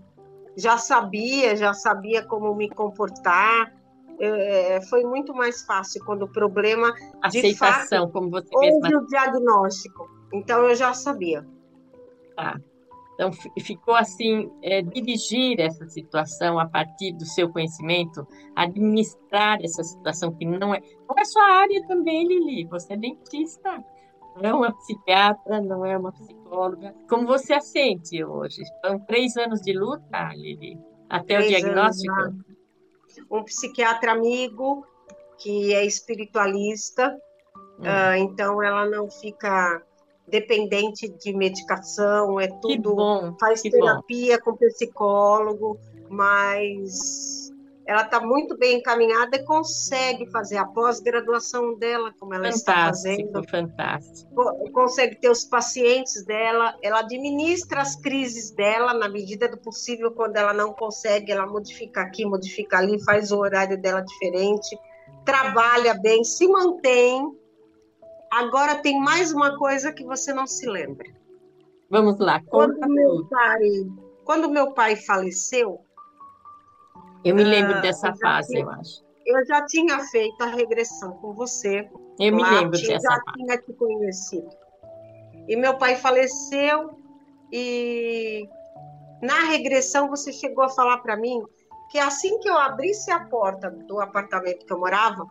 [0.56, 3.72] Já sabia, já sabia como me comportar.
[4.18, 9.02] É, foi muito mais fácil quando o problema aceitação, fato, como você houve mesma...
[9.02, 10.10] o diagnóstico.
[10.32, 11.46] Então eu já sabia.
[12.34, 12.58] Tá.
[13.16, 20.32] Então ficou assim é, dirigir essa situação a partir do seu conhecimento, administrar essa situação
[20.32, 22.66] que não é não é sua área também, Lili.
[22.66, 23.82] Você é dentista
[24.42, 26.94] não é uma psiquiatra, não é uma psicóloga.
[27.08, 28.62] Como você a sente hoje?
[28.84, 32.14] São três anos de luta, Lili, até três o diagnóstico?
[32.14, 32.44] Anos,
[33.30, 34.86] um psiquiatra amigo
[35.38, 37.16] que é espiritualista,
[37.78, 37.82] hum.
[37.82, 39.82] uh, então ela não fica
[40.28, 44.52] dependente de medicação, é tudo, bom, faz terapia bom.
[44.52, 47.52] com psicólogo, mas
[47.86, 52.86] ela está muito bem encaminhada e consegue fazer a pós-graduação dela, como ela fantástico, está
[52.86, 53.48] fazendo.
[53.48, 54.72] Fantástico.
[54.72, 60.36] Consegue ter os pacientes dela, ela administra as crises dela na medida do possível, quando
[60.36, 64.76] ela não consegue, ela modifica aqui, modifica ali, faz o horário dela diferente,
[65.24, 67.22] trabalha bem, se mantém.
[68.36, 71.08] Agora tem mais uma coisa que você não se lembra.
[71.88, 72.38] Vamos lá.
[72.46, 73.60] Quando meu pai,
[74.26, 75.80] quando meu pai faleceu,
[77.24, 79.02] eu me lembro uh, dessa fase, tinha, eu acho.
[79.24, 81.88] Eu já tinha feito a regressão com você.
[82.20, 83.38] Eu me lembro dessa já fase.
[83.38, 84.50] tinha te conhecido.
[85.48, 86.90] E meu pai faleceu
[87.50, 88.46] e
[89.22, 91.42] na regressão você chegou a falar para mim
[91.90, 95.24] que assim que eu abrisse a porta do apartamento que eu morava,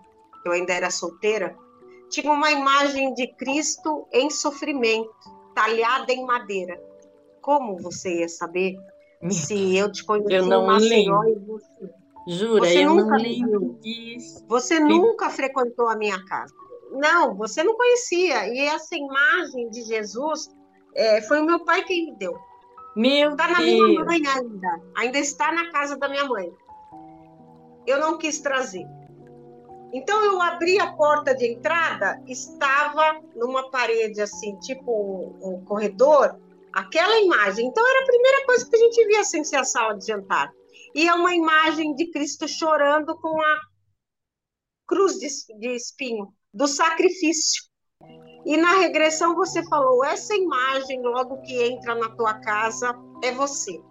[0.44, 1.56] eu ainda era solteira,
[2.10, 5.14] tinha uma imagem de Cristo em sofrimento,
[5.54, 6.80] talhada em madeira.
[7.42, 8.76] Como você ia saber
[9.30, 11.90] se eu te conheci eu não Maceió e você.
[12.28, 14.44] Jura, você eu nunca não lembro disso.
[14.48, 16.54] Você nunca frequentou a minha casa.
[16.92, 18.48] Não, você não conhecia.
[18.48, 20.50] E essa imagem de Jesus
[20.96, 22.36] é, foi o meu pai quem me deu.
[22.96, 24.82] Meu está na minha mãe ainda.
[24.96, 26.52] Ainda está na casa da minha mãe.
[27.86, 28.88] Eu não quis trazer.
[29.96, 36.38] Então eu abri a porta de entrada, estava numa parede assim, tipo um, um corredor,
[36.74, 37.66] aquela imagem.
[37.66, 40.52] Então era a primeira coisa que a gente via sem ser a sala de jantar.
[40.94, 43.60] E é uma imagem de Cristo chorando com a
[44.86, 45.30] cruz de,
[45.60, 47.64] de espinho, do sacrifício.
[48.46, 53.82] E na regressão você falou: essa imagem, logo que entra na tua casa, é você.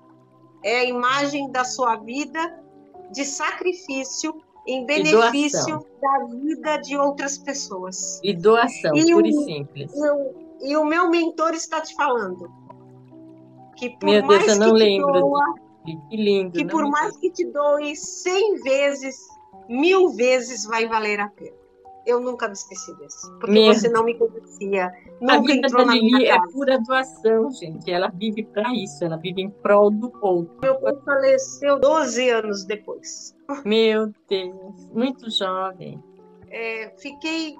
[0.62, 2.62] É a imagem da sua vida
[3.10, 8.20] de sacrifício em benefício da vida de outras pessoas.
[8.22, 9.92] E doação, e pura o, e simples.
[9.94, 12.50] E o, e o meu mentor está te falando
[13.76, 15.20] que por mais Deus, eu não que lembro.
[15.20, 15.54] Doa,
[16.08, 16.52] que lindo.
[16.52, 19.16] Que por mais que te doe cem vezes,
[19.68, 21.63] mil vezes vai valer a pena.
[22.06, 23.30] Eu nunca me esqueci disso.
[23.38, 24.92] Porque Meu você não me conhecia.
[25.20, 27.90] Nunca a vida entrou da Lili é pura doação, gente.
[27.90, 29.04] Ela vive para isso.
[29.04, 30.56] Ela vive em prol do outro.
[30.62, 33.34] Meu pai faleceu 12 anos depois.
[33.64, 34.90] Meu Deus.
[34.92, 36.02] Muito jovem.
[36.50, 37.56] É, fiquei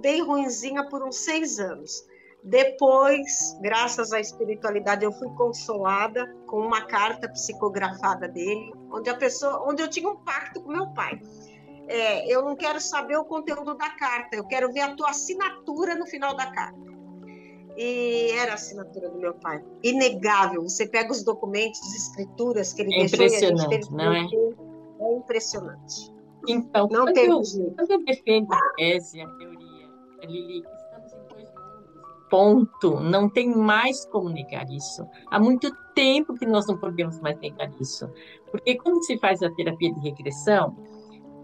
[0.00, 2.06] bem ruinzinha por uns seis anos.
[2.42, 9.68] Depois, graças à espiritualidade, eu fui consolada com uma carta psicografada dele, onde a pessoa,
[9.68, 11.20] onde eu tinha um pacto com meu pai.
[11.88, 15.94] É, eu não quero saber o conteúdo da carta, eu quero ver a tua assinatura
[15.94, 16.78] no final da carta.
[17.76, 19.64] E era a assinatura do meu pai.
[19.82, 20.62] Inegável.
[20.62, 24.26] Você pega os documentos, as escrituras que ele é deixou e gente teve não é?
[25.00, 26.12] é impressionante.
[26.46, 27.40] Então, não quando, eu,
[27.76, 29.90] quando eu defendo a tese, a teoria,
[30.22, 30.62] a Lili,
[32.28, 35.06] ponto, não tem mais como negar isso.
[35.30, 38.08] Há muito tempo que nós não podemos mais negar isso.
[38.50, 40.76] Porque quando se faz a terapia de regressão,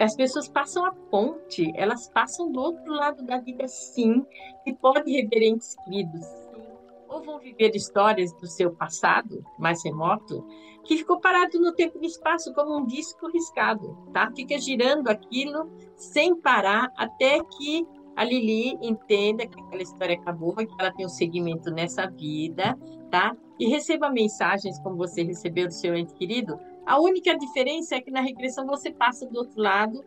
[0.01, 4.25] as pessoas passam a ponte, elas passam do outro lado da vida, sim,
[4.67, 6.63] e pode rever entes queridos, sim,
[7.09, 10.45] ou vão viver histórias do seu passado mais remoto,
[10.85, 14.31] que ficou parado no tempo e espaço como um disco riscado, tá?
[14.35, 20.69] Fica girando aquilo sem parar até que a Lili entenda que aquela história acabou que
[20.79, 22.79] ela tem um segmento nessa vida,
[23.11, 23.37] tá?
[23.59, 26.59] E receba mensagens como você recebeu do seu ente querido.
[26.87, 30.05] A única diferença é que na regressão você passa do outro lado,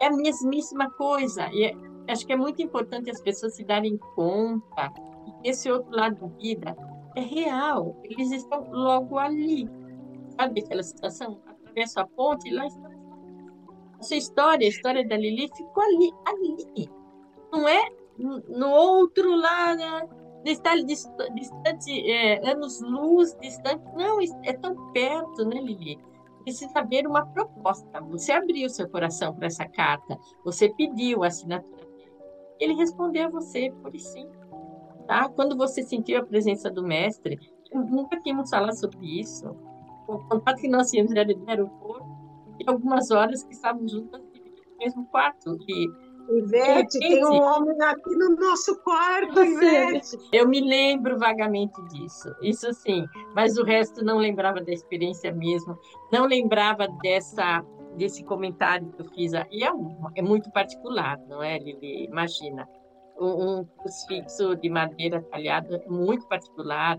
[0.00, 1.48] é a mesmíssima coisa.
[1.52, 4.92] E é, acho que é muito importante as pessoas se darem conta
[5.44, 6.76] esse outro lado da vida
[7.14, 8.00] é real.
[8.04, 9.68] Eles estão logo ali.
[10.38, 11.40] Sabe aquela situação?
[11.46, 12.88] Atravessa a ponte e lá está.
[13.98, 16.88] A sua história, a história da Lili ficou ali, ali.
[17.52, 20.08] Não é no outro lado,
[20.52, 23.82] está distante, é, anos-luz distante.
[23.96, 25.98] Não, é tão perto, né, Lili?
[26.42, 28.00] Precisa haver uma proposta.
[28.02, 31.88] Você abriu seu coração para essa carta, você pediu a assinatura
[32.60, 34.28] ele respondeu a você, por sim.
[35.06, 35.28] Tá?
[35.28, 37.38] Quando você sentiu a presença do mestre,
[37.72, 39.56] nunca tínhamos falado sobre isso.
[40.06, 42.06] O contato que nós tínhamos era do aeroporto
[42.58, 45.56] e algumas horas que estávamos juntas no mesmo quarto.
[45.68, 45.88] E
[46.28, 50.18] Ivete, tem um homem aqui no nosso quarto, Ivete.
[50.32, 55.78] Eu me lembro vagamente disso, isso sim, mas o resto não lembrava da experiência mesmo,
[56.12, 57.64] não lembrava dessa
[57.96, 59.32] desse comentário que eu fiz.
[59.50, 59.70] E é,
[60.14, 62.04] é muito particular, não é, Lili?
[62.04, 62.68] Imagina,
[63.18, 66.98] um, um crucifixo de madeira talhada é muito particular,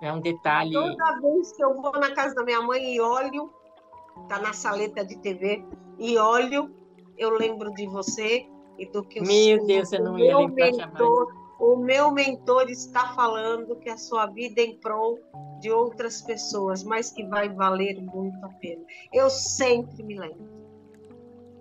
[0.00, 0.72] é um detalhe.
[0.72, 3.52] Toda vez que eu vou na casa da minha mãe e olho,
[4.28, 5.64] tá na saleta de TV,
[5.98, 6.74] e olho,
[7.18, 11.48] eu lembro de você e do que Meu Deus, eu não ia lembrar mentor, jamais.
[11.58, 15.18] O meu mentor está falando que a sua vida é em prol
[15.60, 18.82] de outras pessoas, mas que vai valer muito a pena.
[19.12, 20.48] Eu sempre me lembro.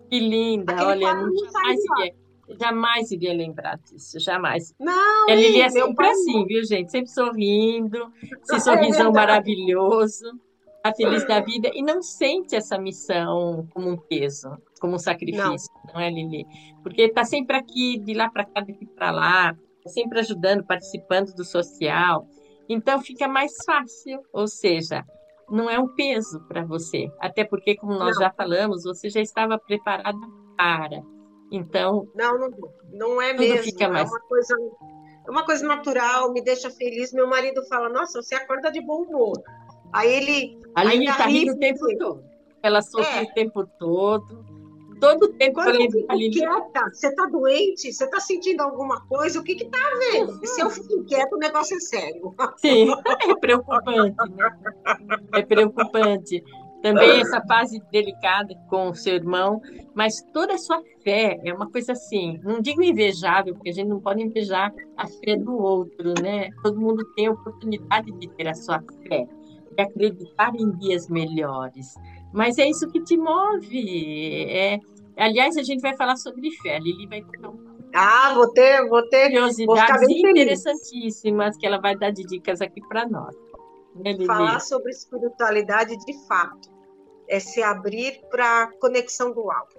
[0.08, 2.16] Que linda, Aquele olha, não jamais iria,
[2.60, 4.74] jamais iria lembrar disso, jamais.
[4.80, 6.92] Não, Ela iria sempre assim, viu, gente?
[6.92, 8.12] Sempre sorrindo,
[8.44, 10.40] esse é sorrisão maravilhoso
[10.84, 15.72] a feliz da vida e não sente essa missão como um peso, como um sacrifício,
[15.86, 16.46] não, não é, Lili?
[16.84, 21.44] Porque está sempre aqui, de lá para cá, daqui para lá, sempre ajudando, participando do
[21.44, 22.28] social.
[22.70, 25.06] Então fica mais fácil, ou seja,
[25.50, 27.10] não é um peso para você.
[27.20, 28.24] Até porque, como nós não.
[28.24, 30.18] já falamos, você já estava preparada
[30.58, 31.02] para.
[31.52, 32.08] Então.
[32.14, 32.50] Não, não,
[32.92, 33.64] não é mesmo.
[33.64, 34.10] Fica é mais...
[34.10, 34.56] É uma coisa.
[35.26, 37.14] É uma coisa natural, me deixa feliz.
[37.14, 39.42] Meu marido fala: Nossa, você acorda de bom humor.
[39.94, 40.60] Aí ele.
[40.76, 42.24] Ali está rindo o tempo todo.
[42.62, 43.24] Ela sorri é.
[43.24, 44.46] o tempo todo
[45.00, 47.94] todo tempo Quando eu fico quieta, você está doente?
[47.94, 49.40] Você está sentindo alguma coisa?
[49.40, 50.40] O que está vendo?
[50.42, 52.36] E se eu fico quieta, o negócio é sério.
[52.58, 52.92] Sim,
[53.28, 54.58] é preocupante, né?
[55.34, 56.44] É preocupante.
[56.82, 59.60] Também essa fase delicada com o seu irmão,
[59.96, 63.88] mas toda a sua fé é uma coisa assim, não digo invejável, porque a gente
[63.88, 66.50] não pode invejar a fé do outro, né?
[66.62, 69.28] Todo mundo tem a oportunidade de ter a sua fé,
[69.78, 71.94] de acreditar em dias melhores.
[72.34, 74.46] Mas é isso que te move.
[74.50, 74.80] É,
[75.16, 76.78] aliás, a gente vai falar sobre fé.
[76.78, 81.96] A Lili vai contar um ah, vou ter, vou ter curiosidades interessantíssimas que ela vai
[81.96, 83.34] dar de dicas aqui para nós.
[83.96, 86.70] Né, falar sobre espiritualidade de fato
[87.28, 89.76] é se abrir para a conexão do alto.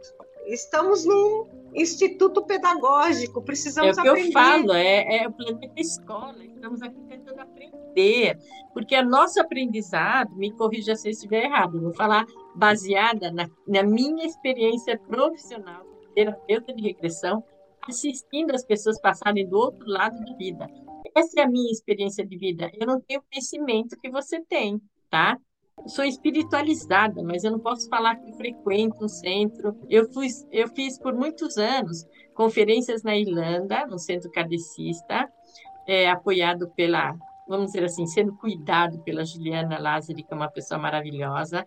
[0.46, 4.18] Estamos num instituto pedagógico, precisamos aprender.
[4.18, 4.28] É o que aprender.
[4.28, 7.87] eu falo, é, é o planeta escola, estamos aqui tentando aprender,
[8.72, 13.82] porque o nosso aprendizado, me corrija se eu estiver errado, vou falar baseada na, na
[13.82, 15.84] minha experiência profissional,
[16.14, 17.42] terapeuta de regressão,
[17.88, 20.66] assistindo as pessoas passarem do outro lado da vida.
[21.14, 22.70] Essa é a minha experiência de vida.
[22.74, 24.80] Eu não tenho conhecimento que você tem,
[25.10, 25.38] tá?
[25.86, 29.76] sou espiritualizada, mas eu não posso falar que frequento um centro.
[29.88, 35.30] Eu, fui, eu fiz por muitos anos conferências na Irlanda, no centro kardecista,
[35.86, 37.14] é, apoiado pela,
[37.48, 41.64] vamos dizer assim, sendo cuidado pela Juliana Lázari, que é uma pessoa maravilhosa.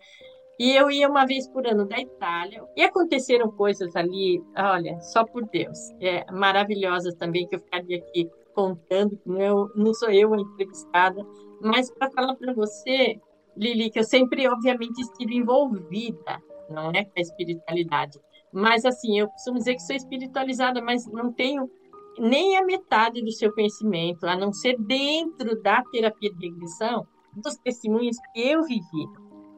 [0.58, 5.24] E eu ia uma vez por ano da Itália, e aconteceram coisas ali, olha, só
[5.24, 10.38] por Deus, é, maravilhosas também, que eu ficaria aqui contando, não, não sou eu a
[10.38, 11.26] entrevistada,
[11.60, 13.18] mas para falar para você
[13.56, 18.18] Lili, que eu sempre, obviamente, estive envolvida, não é, com a espiritualidade.
[18.52, 21.70] Mas, assim, eu costumo dizer que sou espiritualizada, mas não tenho
[22.18, 27.56] nem a metade do seu conhecimento, a não ser dentro da terapia de regressão, dos
[27.56, 29.06] testemunhos que eu vivi,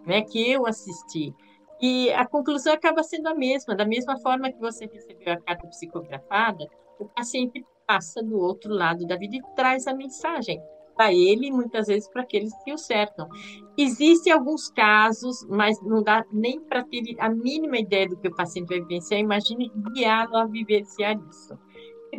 [0.07, 1.35] né, que eu assisti.
[1.81, 5.67] E a conclusão acaba sendo a mesma, da mesma forma que você recebeu a carta
[5.69, 6.67] psicografada,
[6.99, 10.63] o paciente passa do outro lado da vida e traz a mensagem
[10.97, 13.29] para ele e muitas vezes para aqueles que o cercam.
[13.77, 18.35] Existem alguns casos, mas não dá nem para ter a mínima ideia do que o
[18.35, 19.21] paciente vai vivenciar.
[19.21, 21.59] Imagine guiá-lo a vivenciar isso.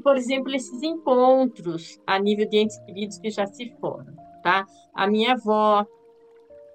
[0.02, 4.66] Por exemplo, esses encontros a nível de entes queridos que já se foram, tá?
[4.94, 5.86] A minha avó,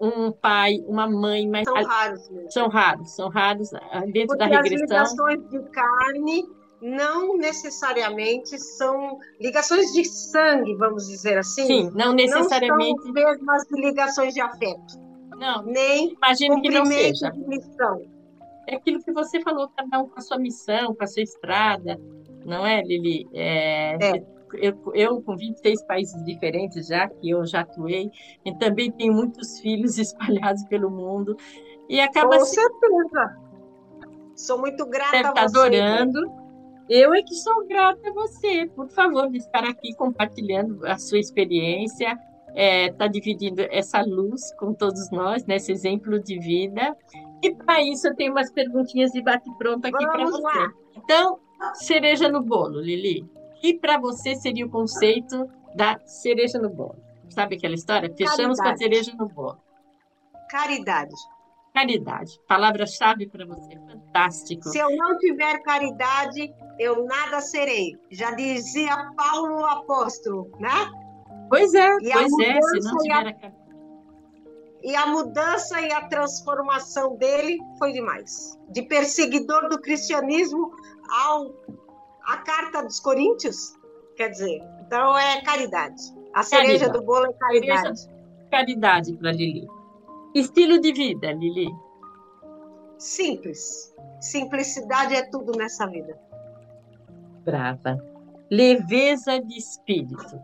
[0.01, 2.53] um pai, uma mãe, mas são raros, mesmo.
[2.53, 4.99] são raros, são raros ah, dentro Porque da regressão.
[4.99, 6.49] As ligações de carne
[6.81, 11.67] não necessariamente são ligações de sangue, vamos dizer assim.
[11.67, 12.97] Sim, não necessariamente.
[12.97, 14.99] Não são mesmas ligações de afeto.
[15.37, 17.31] Não, nem imagino que não seja.
[17.31, 18.03] De missão.
[18.67, 21.99] É aquilo que você falou, cada um com a sua missão, com a sua estrada,
[22.45, 23.29] não é, Lili?
[23.33, 24.25] É, é.
[24.55, 28.11] eu, eu com 26 países diferentes já, que eu já atuei,
[28.45, 31.37] e também tenho muitos filhos espalhados pelo mundo,
[31.89, 32.39] e acaba...
[32.39, 33.37] Com certeza!
[34.35, 35.59] Sou muito grata Deve a estar você.
[35.59, 36.41] adorando.
[36.89, 41.19] Eu é que sou grata a você, por favor, de estar aqui compartilhando a sua
[41.19, 46.97] experiência, está é, tá dividindo essa luz com todos nós, nesse exemplo de vida.
[47.43, 50.43] E para isso eu tenho umas perguntinhas de bate-pronto aqui para você.
[50.43, 50.73] Lá.
[50.97, 51.39] Então,
[51.75, 53.29] cereja no bolo, Lili.
[53.63, 56.97] E para você seria o conceito da cereja no bolo?
[57.29, 58.13] Sabe aquela história?
[58.17, 58.63] Fechamos Caridade.
[58.63, 59.59] com a cereja no bolo.
[60.51, 61.15] Caridade.
[61.73, 62.41] Caridade.
[62.49, 63.77] Palavra-chave para você.
[63.89, 64.69] Fantástico.
[64.69, 67.97] Se eu não tiver caridade, eu nada serei.
[68.11, 70.91] Já dizia Paulo o apóstolo, né?
[71.49, 72.61] Pois é, e pois é.
[72.61, 73.47] Se não tiver a...
[73.47, 73.61] a...
[74.83, 78.59] E a mudança e a transformação dele foi demais.
[78.71, 80.73] De perseguidor do cristianismo
[81.11, 81.55] ao
[82.27, 83.75] a carta dos Coríntios,
[84.17, 86.01] quer dizer, então é caridade.
[86.35, 86.93] A cereja caridade.
[86.93, 88.09] do bolo é caridade.
[88.51, 89.67] Caridade para Lili.
[90.35, 91.69] Estilo de vida, Lili?
[92.99, 93.95] Simples.
[94.21, 96.17] Simplicidade é tudo nessa vida.
[97.45, 97.99] Brava.
[98.51, 100.41] Leveza de espírito.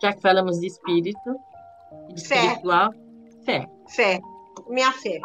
[0.00, 1.36] Já que falamos de espírito,
[2.14, 2.36] de fé.
[2.36, 2.92] espiritual,
[3.44, 3.66] fé.
[3.88, 4.20] Fé.
[4.68, 5.20] Minha fé.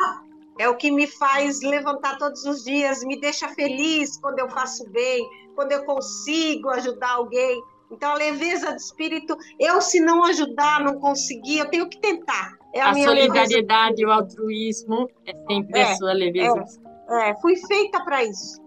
[0.57, 4.87] É o que me faz levantar todos os dias, me deixa feliz quando eu faço
[4.89, 7.61] bem, quando eu consigo ajudar alguém.
[7.91, 12.57] Então, a leveza de espírito, eu se não ajudar, não conseguir, eu tenho que tentar.
[12.73, 16.63] É a, a solidariedade e o altruísmo é sempre é, a sua leveza.
[17.09, 18.59] É, é fui feita para isso.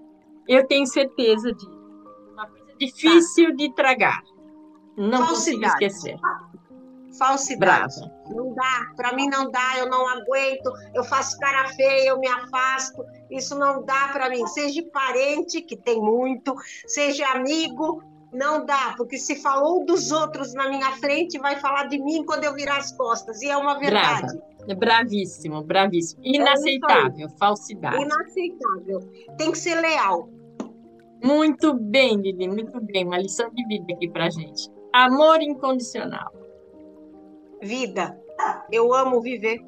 [0.46, 1.76] Eu tenho certeza disso.
[2.32, 3.54] Uma coisa difícil tá.
[3.56, 4.22] de tragar.
[4.96, 6.16] Não consigo esquecer.
[7.18, 8.00] Falsidade.
[8.00, 8.16] Brava.
[8.28, 12.28] Não dá, para mim não dá, eu não aguento, eu faço cara feia, eu me
[12.28, 13.04] afasto.
[13.30, 14.46] Isso não dá para mim.
[14.46, 16.54] Seja parente, que tem muito,
[16.86, 18.02] seja amigo,
[18.32, 22.44] não dá, porque se falou dos outros na minha frente, vai falar de mim quando
[22.44, 23.40] eu virar as costas.
[23.42, 24.36] E é uma verdade.
[24.66, 24.74] Brava.
[24.74, 26.22] Bravíssimo, bravíssimo.
[26.24, 28.02] É Inaceitável, é falsidade.
[28.02, 29.00] Inaceitável.
[29.38, 30.28] Tem que ser leal.
[31.22, 33.04] Muito bem, Lili, muito bem.
[33.04, 34.70] Uma lição de vida aqui pra gente.
[34.92, 36.32] Amor incondicional.
[37.62, 38.18] Vida.
[38.70, 39.64] Eu amo viver.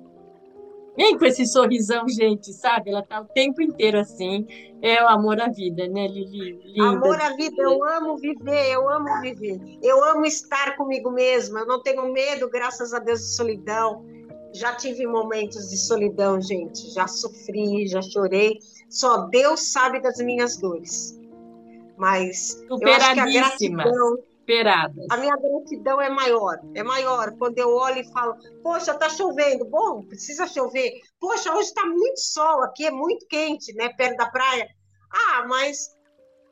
[0.98, 2.90] Vem com esse sorrisão, gente, sabe?
[2.90, 4.44] Ela tá o tempo inteiro assim.
[4.82, 6.60] É o amor à vida, né, Lili?
[6.64, 6.88] Linda.
[6.88, 9.60] Amor à vida, eu amo viver, eu amo viver.
[9.80, 11.60] Eu amo estar comigo mesma.
[11.60, 14.04] Eu não tenho medo, graças a Deus, de solidão.
[14.52, 16.90] Já tive momentos de solidão, gente.
[16.92, 18.58] Já sofri, já chorei.
[18.90, 21.16] Só Deus sabe das minhas dores.
[21.96, 24.18] Mas eu acho que a gratidão,
[25.10, 27.36] A minha gratidão é maior, é maior.
[27.38, 29.66] Quando eu olho e falo, poxa, tá chovendo.
[29.66, 30.90] Bom, precisa chover.
[31.20, 33.90] Poxa, hoje está muito sol, aqui é muito quente, né?
[33.90, 34.66] Perto da praia.
[35.12, 35.94] Ah, mas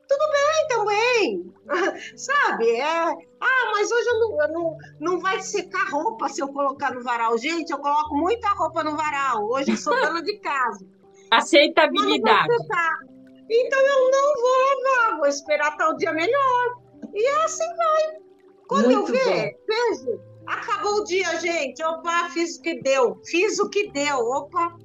[0.07, 1.53] tudo bem também,
[2.15, 2.69] sabe?
[2.71, 6.93] É, ah, mas hoje eu não, eu não, não vai secar roupa se eu colocar
[6.93, 7.37] no varal.
[7.37, 9.43] Gente, eu coloco muita roupa no varal.
[9.49, 10.85] Hoje eu sou dona de casa.
[11.31, 12.47] Aceitabilidade.
[13.49, 16.86] Então eu não vou lavar, vou esperar tal dia melhor.
[17.17, 18.21] E assim vai.
[18.67, 21.83] Quando Muito eu ver, vejo, acabou o dia, gente.
[21.83, 23.19] Opa, fiz o que deu.
[23.25, 24.19] Fiz o que deu.
[24.19, 24.77] Opa.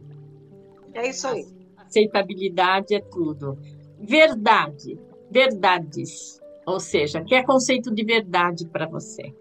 [0.95, 1.45] É isso aí.
[1.77, 3.59] Aceitabilidade é tudo.
[4.01, 4.99] Verdade.
[5.31, 6.41] Verdades.
[6.65, 9.35] Ou seja, que é conceito de verdade para você?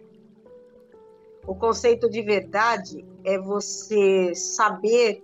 [1.48, 5.22] O conceito de verdade é você saber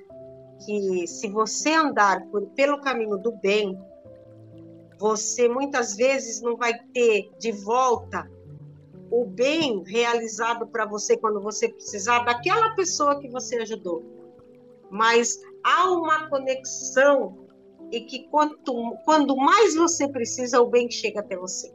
[0.65, 3.77] que se você andar por, pelo caminho do bem,
[4.97, 8.29] você muitas vezes não vai ter de volta
[9.11, 14.03] o bem realizado para você quando você precisar daquela pessoa que você ajudou.
[14.89, 17.47] Mas há uma conexão
[17.91, 21.71] e que quanto, quando mais você precisa, o bem chega até você.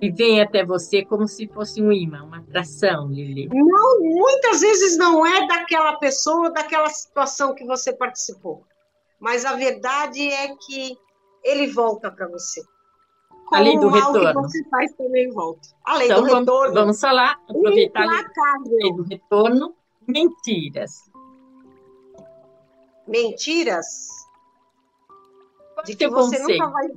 [0.00, 3.48] E vem até você como se fosse um imã, uma atração, Lili.
[3.48, 8.64] Não, muitas vezes não é daquela pessoa, daquela situação que você participou.
[9.18, 10.96] Mas a verdade é que
[11.46, 12.62] ele volta para você.
[13.46, 14.42] Como Além do retorno.
[14.42, 15.68] Que você faz também volta.
[15.84, 16.74] Além então, do vamos, retorno.
[16.74, 19.74] Vamos falar, aproveitar além do retorno,
[20.06, 21.10] mentiras.
[23.06, 23.86] Mentiras?
[25.84, 26.88] de que você nunca vai,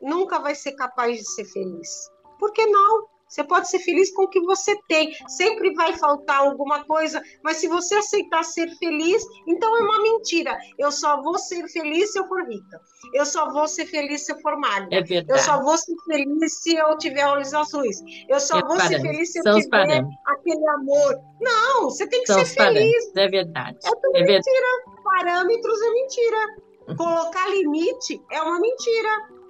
[0.00, 2.10] nunca vai ser capaz de ser feliz.
[2.38, 3.06] Por que não?
[3.28, 5.12] Você pode ser feliz com o que você tem.
[5.28, 10.56] Sempre vai faltar alguma coisa, mas se você aceitar ser feliz, então é uma mentira.
[10.78, 12.80] Eu só vou ser feliz se eu for rica.
[13.12, 14.88] Eu só vou ser feliz se eu for magra.
[14.92, 15.38] É verdade.
[15.38, 18.00] Eu só vou ser feliz se eu tiver olhos azuis.
[18.28, 21.20] Eu só é vou ser feliz se eu São tiver aquele amor.
[21.40, 23.16] Não, você tem que São ser feliz.
[23.16, 23.78] É verdade.
[23.84, 24.42] É tudo é mentira.
[24.42, 25.02] Verdade.
[25.02, 26.96] Parâmetros é mentira.
[26.96, 29.08] Colocar limite é uma mentira.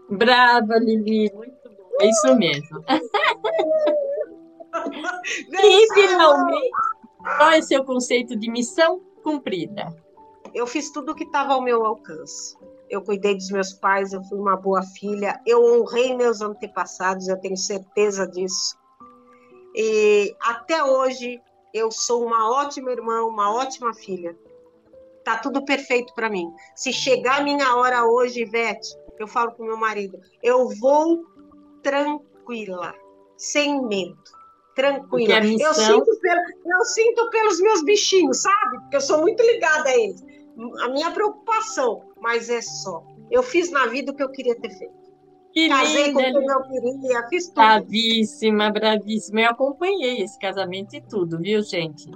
[0.09, 1.31] Brava, Lili.
[1.35, 1.66] Muito
[2.01, 2.84] É isso mesmo.
[5.53, 6.70] e finalmente,
[7.36, 9.94] qual é o seu conceito de missão cumprida?
[10.55, 12.57] Eu fiz tudo o que estava ao meu alcance.
[12.88, 17.38] Eu cuidei dos meus pais, eu fui uma boa filha, eu honrei meus antepassados, eu
[17.40, 18.76] tenho certeza disso.
[19.74, 21.40] E até hoje
[21.74, 24.36] eu sou uma ótima irmã, uma ótima filha.
[25.24, 26.49] Tá tudo perfeito para mim.
[26.74, 28.88] Se chegar a minha hora hoje, Ivete,
[29.18, 31.24] eu falo com meu marido, eu vou
[31.87, 32.93] tranquila,
[33.37, 34.18] sem medo,
[34.74, 35.41] tranquila.
[35.41, 35.68] Missão...
[35.68, 38.80] Eu, sinto pelo, eu sinto pelos meus bichinhos, sabe?
[38.80, 40.20] Porque eu sou muito ligada a eles.
[40.80, 43.05] A minha preocupação, mas é só.
[43.30, 45.07] Eu fiz na vida o que eu queria ter feito.
[45.53, 47.55] Que Casei linda, com quem eu queria, fiz tudo.
[47.55, 49.41] Bravíssima, bravíssima.
[49.43, 52.11] Eu acompanhei esse casamento e tudo, viu, gente?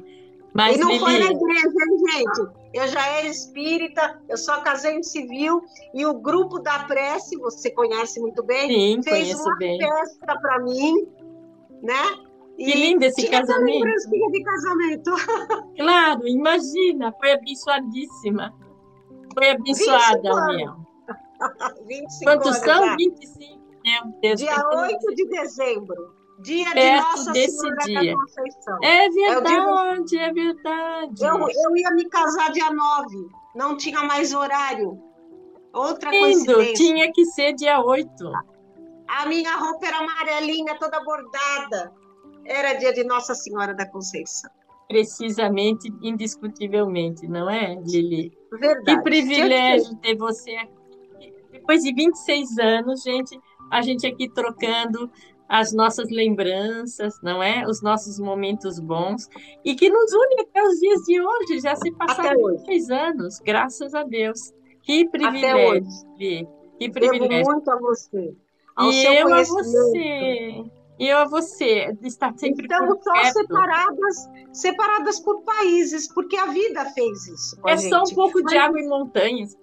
[0.54, 1.00] Mas, e não Lili...
[1.00, 2.60] foi na igreja, hein, gente?
[2.72, 5.62] Eu já era espírita, eu só casei em civil,
[5.94, 9.78] e o grupo da prece, você conhece muito bem, Sim, fez uma bem.
[9.78, 11.08] festa para mim,
[11.82, 12.02] né?
[12.56, 13.86] Que lindo esse casamento.
[14.32, 15.10] de casamento.
[15.76, 18.54] Claro, imagina, foi abençoadíssima.
[19.32, 20.86] Foi abençoada a união.
[21.86, 22.84] 25 Quantos são?
[22.84, 22.96] Já.
[22.96, 23.60] 25.
[23.82, 24.40] Meu Deus.
[24.40, 26.19] Dia 8 de dezembro.
[26.42, 28.12] Dia de Nossa desse Senhora dia.
[28.12, 28.78] da Conceição.
[28.82, 31.24] É verdade, é, é verdade.
[31.24, 34.98] Eu, eu ia me casar dia 9, não tinha mais horário.
[35.72, 36.74] Outra coincidência.
[36.74, 38.08] tinha que ser dia 8.
[39.06, 41.92] A minha roupa era amarelinha, toda bordada.
[42.44, 44.50] Era dia de Nossa Senhora da Conceição.
[44.88, 48.32] Precisamente, indiscutivelmente, não é, Lili?
[48.50, 48.84] Verdade.
[48.84, 50.80] Que privilégio ter você aqui.
[51.52, 53.38] Depois de 26 anos, gente,
[53.70, 55.10] a gente aqui trocando
[55.50, 57.66] as nossas lembranças, não é?
[57.66, 59.28] Os nossos momentos bons
[59.64, 61.60] e que nos une até os dias de hoje.
[61.60, 64.52] Já se passaram três anos, graças a Deus.
[64.80, 65.84] Que privilégio,
[66.16, 67.28] que privilégio.
[67.28, 68.32] Devo muito a você.
[68.76, 70.64] Ao e eu a você.
[71.00, 76.84] E eu a você, estar sempre Estamos só separadas, separadas por países, porque a vida
[76.90, 77.56] fez isso.
[77.66, 78.52] é só um pouco Mas...
[78.52, 79.56] de água em montanhas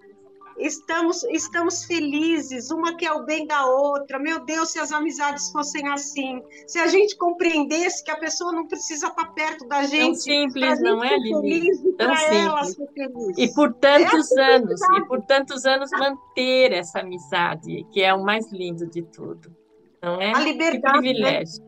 [0.60, 4.20] estamos, estamos felizes, uma quer o bem da outra.
[4.20, 8.68] Meu Deus, se as amizades fossem assim, se a gente compreendesse que a pessoa não
[8.68, 10.06] precisa estar perto da gente.
[10.06, 11.94] Tão simples, não é, Lili?
[11.98, 13.38] Tão simples.
[13.38, 18.24] E por tantos é anos, e por tantos anos manter essa amizade, que é o
[18.24, 19.56] mais lindo de tudo.
[20.02, 20.34] Não é?
[20.34, 21.00] A liberdade.
[21.00, 21.14] Que né?
[21.14, 21.64] privilégio.
[21.64, 21.68] Né?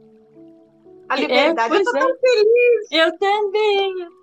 [1.10, 1.74] A liberdade.
[1.74, 2.00] É, eu estou é.
[2.00, 2.92] tão feliz.
[2.92, 4.19] Eu também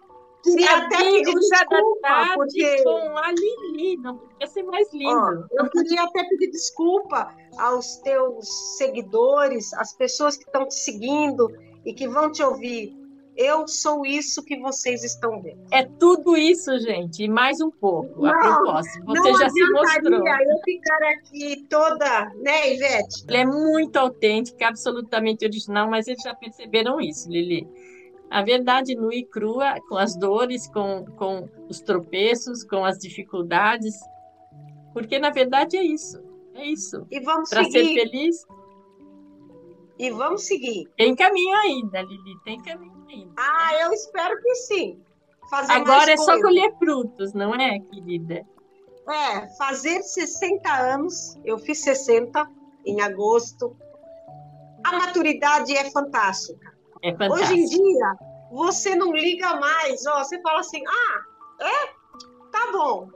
[0.47, 2.83] queria até pedir desculpa, porque...
[2.83, 5.47] com a Lili, não podia ser mais lindo.
[5.51, 11.49] eu queria até pedir desculpa aos teus seguidores, às pessoas que estão te seguindo
[11.85, 12.95] e que vão te ouvir.
[13.37, 15.61] Eu sou isso que vocês estão vendo.
[15.71, 19.05] É tudo isso, gente, e mais um pouco, não, a propósito.
[19.05, 20.27] Você já se mostrou.
[20.27, 23.25] eu ficar aqui toda, né, Ivete?
[23.29, 27.69] Ela é muito autêntica, absolutamente original, mas eles já perceberam isso, Lili
[28.31, 33.95] a verdade nua e crua, com as dores, com, com os tropeços, com as dificuldades,
[34.93, 36.22] porque na verdade é isso,
[36.55, 37.07] é isso.
[37.11, 38.47] E vamos Para ser feliz.
[39.99, 40.87] E vamos seguir.
[40.97, 43.33] Tem caminho ainda, Lili, tem caminho ainda.
[43.37, 45.01] Ah, eu espero que sim.
[45.49, 48.45] Fazer Agora é só colher frutos, não é, querida?
[49.09, 52.47] É, fazer 60 anos, eu fiz 60
[52.85, 53.77] em agosto.
[54.85, 56.76] A maturidade é fantástica.
[57.03, 57.15] É.
[57.31, 58.17] Hoje em dia,
[58.51, 61.87] você não liga mais, ó, você fala assim, ah, é?
[62.51, 63.09] Tá bom.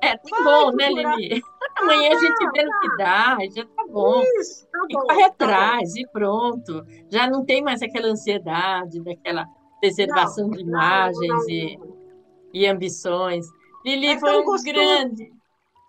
[0.00, 1.42] É, tá bom, né, Lili?
[1.78, 4.22] Amanhã ah, a gente vê o que dá, já tá bom.
[4.38, 6.00] Isso, tá e corre tá atrás bom.
[6.00, 6.86] e pronto.
[7.10, 9.46] Já não tem mais aquela ansiedade, daquela
[9.80, 11.78] preservação não, de imagens não, não, e,
[12.52, 13.46] e ambições.
[13.84, 14.64] Lili é foi um gostoso.
[14.64, 15.37] grande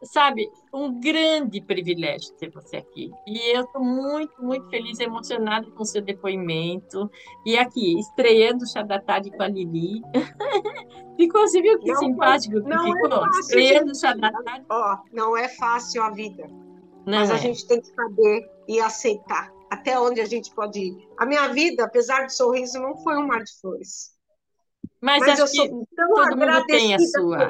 [0.04, 3.12] sabe, um grande privilégio ter você aqui.
[3.28, 7.10] E eu estou muito, muito feliz, emocionada com o seu depoimento.
[7.46, 10.02] E aqui, estreando o Chá da Tarde com a Lili.
[11.18, 13.08] ficou, você viu que não, simpático que ficou?
[13.08, 14.66] É fácil, estreando o Chá da Tarde.
[14.70, 16.48] Ó, não é fácil a vida.
[17.06, 17.34] Não mas é.
[17.34, 21.10] a gente tem que saber e aceitar até onde a gente pode ir.
[21.18, 24.18] A minha vida, apesar do sorriso, não foi um mar de flores.
[25.02, 27.50] Mas, mas eu sou tão todo mundo tem a sua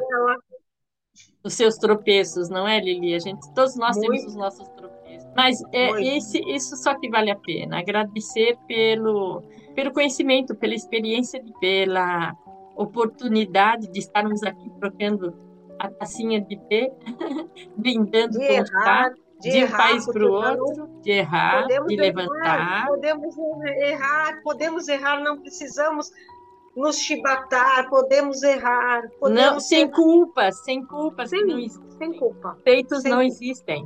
[1.43, 3.15] os seus tropeços, não é, Lili?
[3.15, 4.11] A gente, todos nós Muito.
[4.11, 5.29] temos os nossos tropeços.
[5.35, 7.79] Mas é esse, isso só que vale a pena.
[7.79, 9.41] Agradecer pelo,
[9.75, 12.35] pelo conhecimento, pela experiência, pela
[12.75, 15.33] oportunidade de estarmos aqui trocando
[15.77, 16.91] a tacinha de té,
[17.75, 22.59] brindando de com errar, de, de um país para o outro, de errar, de levantar.
[22.59, 26.11] Errar, podemos errar, podemos errar, não precisamos
[26.75, 29.09] nos chibatar, podemos errar.
[29.19, 31.25] Podemos não, sem culpa, sem culpa.
[31.25, 31.67] Sem, não
[31.97, 32.57] sem culpa.
[32.63, 33.33] Feitos sem não culpa.
[33.33, 33.85] existem.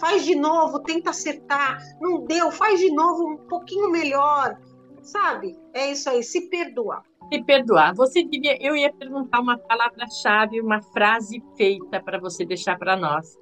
[0.00, 4.58] faz de novo, tenta acertar, não deu, faz de novo um pouquinho melhor,
[5.02, 5.56] sabe?
[5.72, 7.02] É isso aí, se perdoar.
[7.32, 7.94] Se perdoar.
[7.94, 13.38] Você diria, eu ia perguntar uma palavra-chave, uma frase feita para você deixar para nós.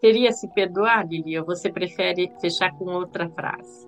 [0.00, 3.86] Seria se perdoar, Lili, ou você prefere fechar com outra frase?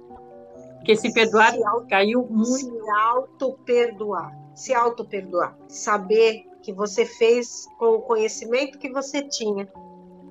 [0.83, 1.55] Porque se perdoar
[1.89, 2.59] caiu muito.
[2.59, 4.37] Se auto-perdoar.
[4.53, 5.57] Se auto-perdoar.
[5.68, 9.68] Saber que você fez com o conhecimento que você tinha.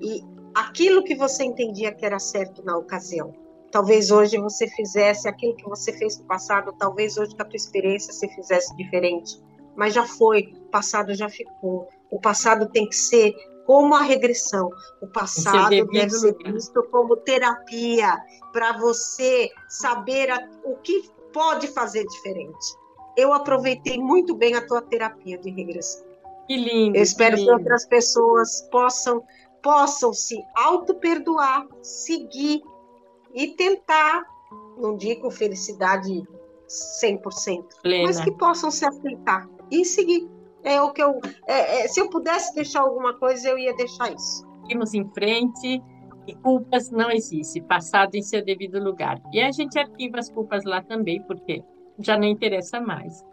[0.01, 0.21] E
[0.53, 3.33] aquilo que você entendia que era certo na ocasião.
[3.71, 7.55] Talvez hoje você fizesse aquilo que você fez no passado, talvez hoje com a tua
[7.55, 9.41] experiência você fizesse diferente.
[9.73, 11.87] Mas já foi, o passado já ficou.
[12.09, 13.33] O passado tem que ser
[13.65, 14.69] como a regressão.
[15.01, 18.17] O passado deve ser visto como terapia
[18.51, 22.75] para você saber a, o que pode fazer diferente.
[23.17, 26.05] Eu aproveitei muito bem a tua terapia de regressão.
[26.47, 26.97] Que lindo.
[26.97, 29.23] Eu espero que, que outras pessoas possam
[29.61, 32.61] possam se auto-perdoar, seguir
[33.33, 34.23] e tentar,
[34.77, 36.23] não digo felicidade
[37.03, 38.07] 100%, Plena.
[38.07, 40.27] mas que possam se aceitar e seguir.
[40.63, 41.19] É o que eu.
[41.47, 44.45] É, é, se eu pudesse deixar alguma coisa, eu ia deixar isso.
[44.61, 45.81] Seguimos em frente
[46.27, 49.19] e culpas não existem, passado em seu devido lugar.
[49.33, 51.63] E a gente arquiva as culpas lá também, porque
[51.99, 53.23] já não interessa mais.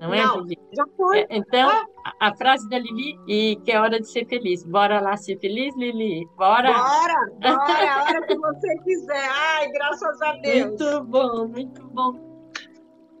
[0.00, 0.58] Não, é, Lili?
[0.72, 1.20] Já foi.
[1.20, 2.12] É, então, ah.
[2.18, 4.64] a, a, frase da Lili, e que é hora de ser feliz.
[4.64, 6.26] Bora lá ser feliz, Lili?
[6.36, 6.72] Bora!
[6.72, 7.30] Bora!
[7.40, 9.28] Bora, é a hora que você quiser.
[9.30, 10.70] Ai, graças a Deus.
[10.70, 12.31] Muito bom, muito bom.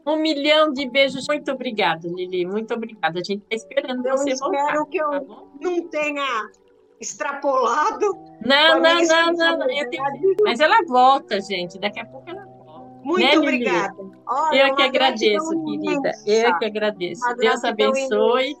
[0.06, 1.26] Um milhão de beijos.
[1.28, 2.44] Muito obrigada, Lili.
[2.44, 3.20] Muito obrigada.
[3.20, 4.58] A gente está esperando eu você voltar.
[4.58, 6.50] Eu espero que eu tá não tenha
[7.00, 8.06] extrapolado.
[8.44, 9.58] Não, não, não, não.
[9.58, 9.66] não.
[9.66, 10.36] Tenho...
[10.42, 11.78] Mas ela volta, gente.
[11.78, 12.46] Daqui a pouco ela
[13.02, 13.96] muito né, obrigada.
[14.26, 16.12] Olha, eu que agradeço, querida.
[16.24, 17.22] Eu que agradeço.
[17.36, 18.56] Deus abençoe.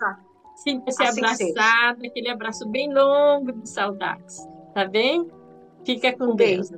[0.56, 4.46] Sinta-se abraçada, aquele abraço bem longo de saudades.
[4.74, 5.28] Tá bem?
[5.84, 6.70] Fica com um Deus.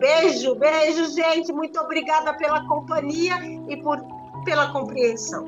[0.00, 1.52] Beijo, beijo, gente.
[1.52, 3.36] Muito obrigada pela companhia
[3.68, 3.98] e por,
[4.46, 5.46] pela compreensão.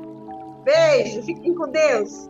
[0.63, 2.29] Beijo, fiquem com Deus.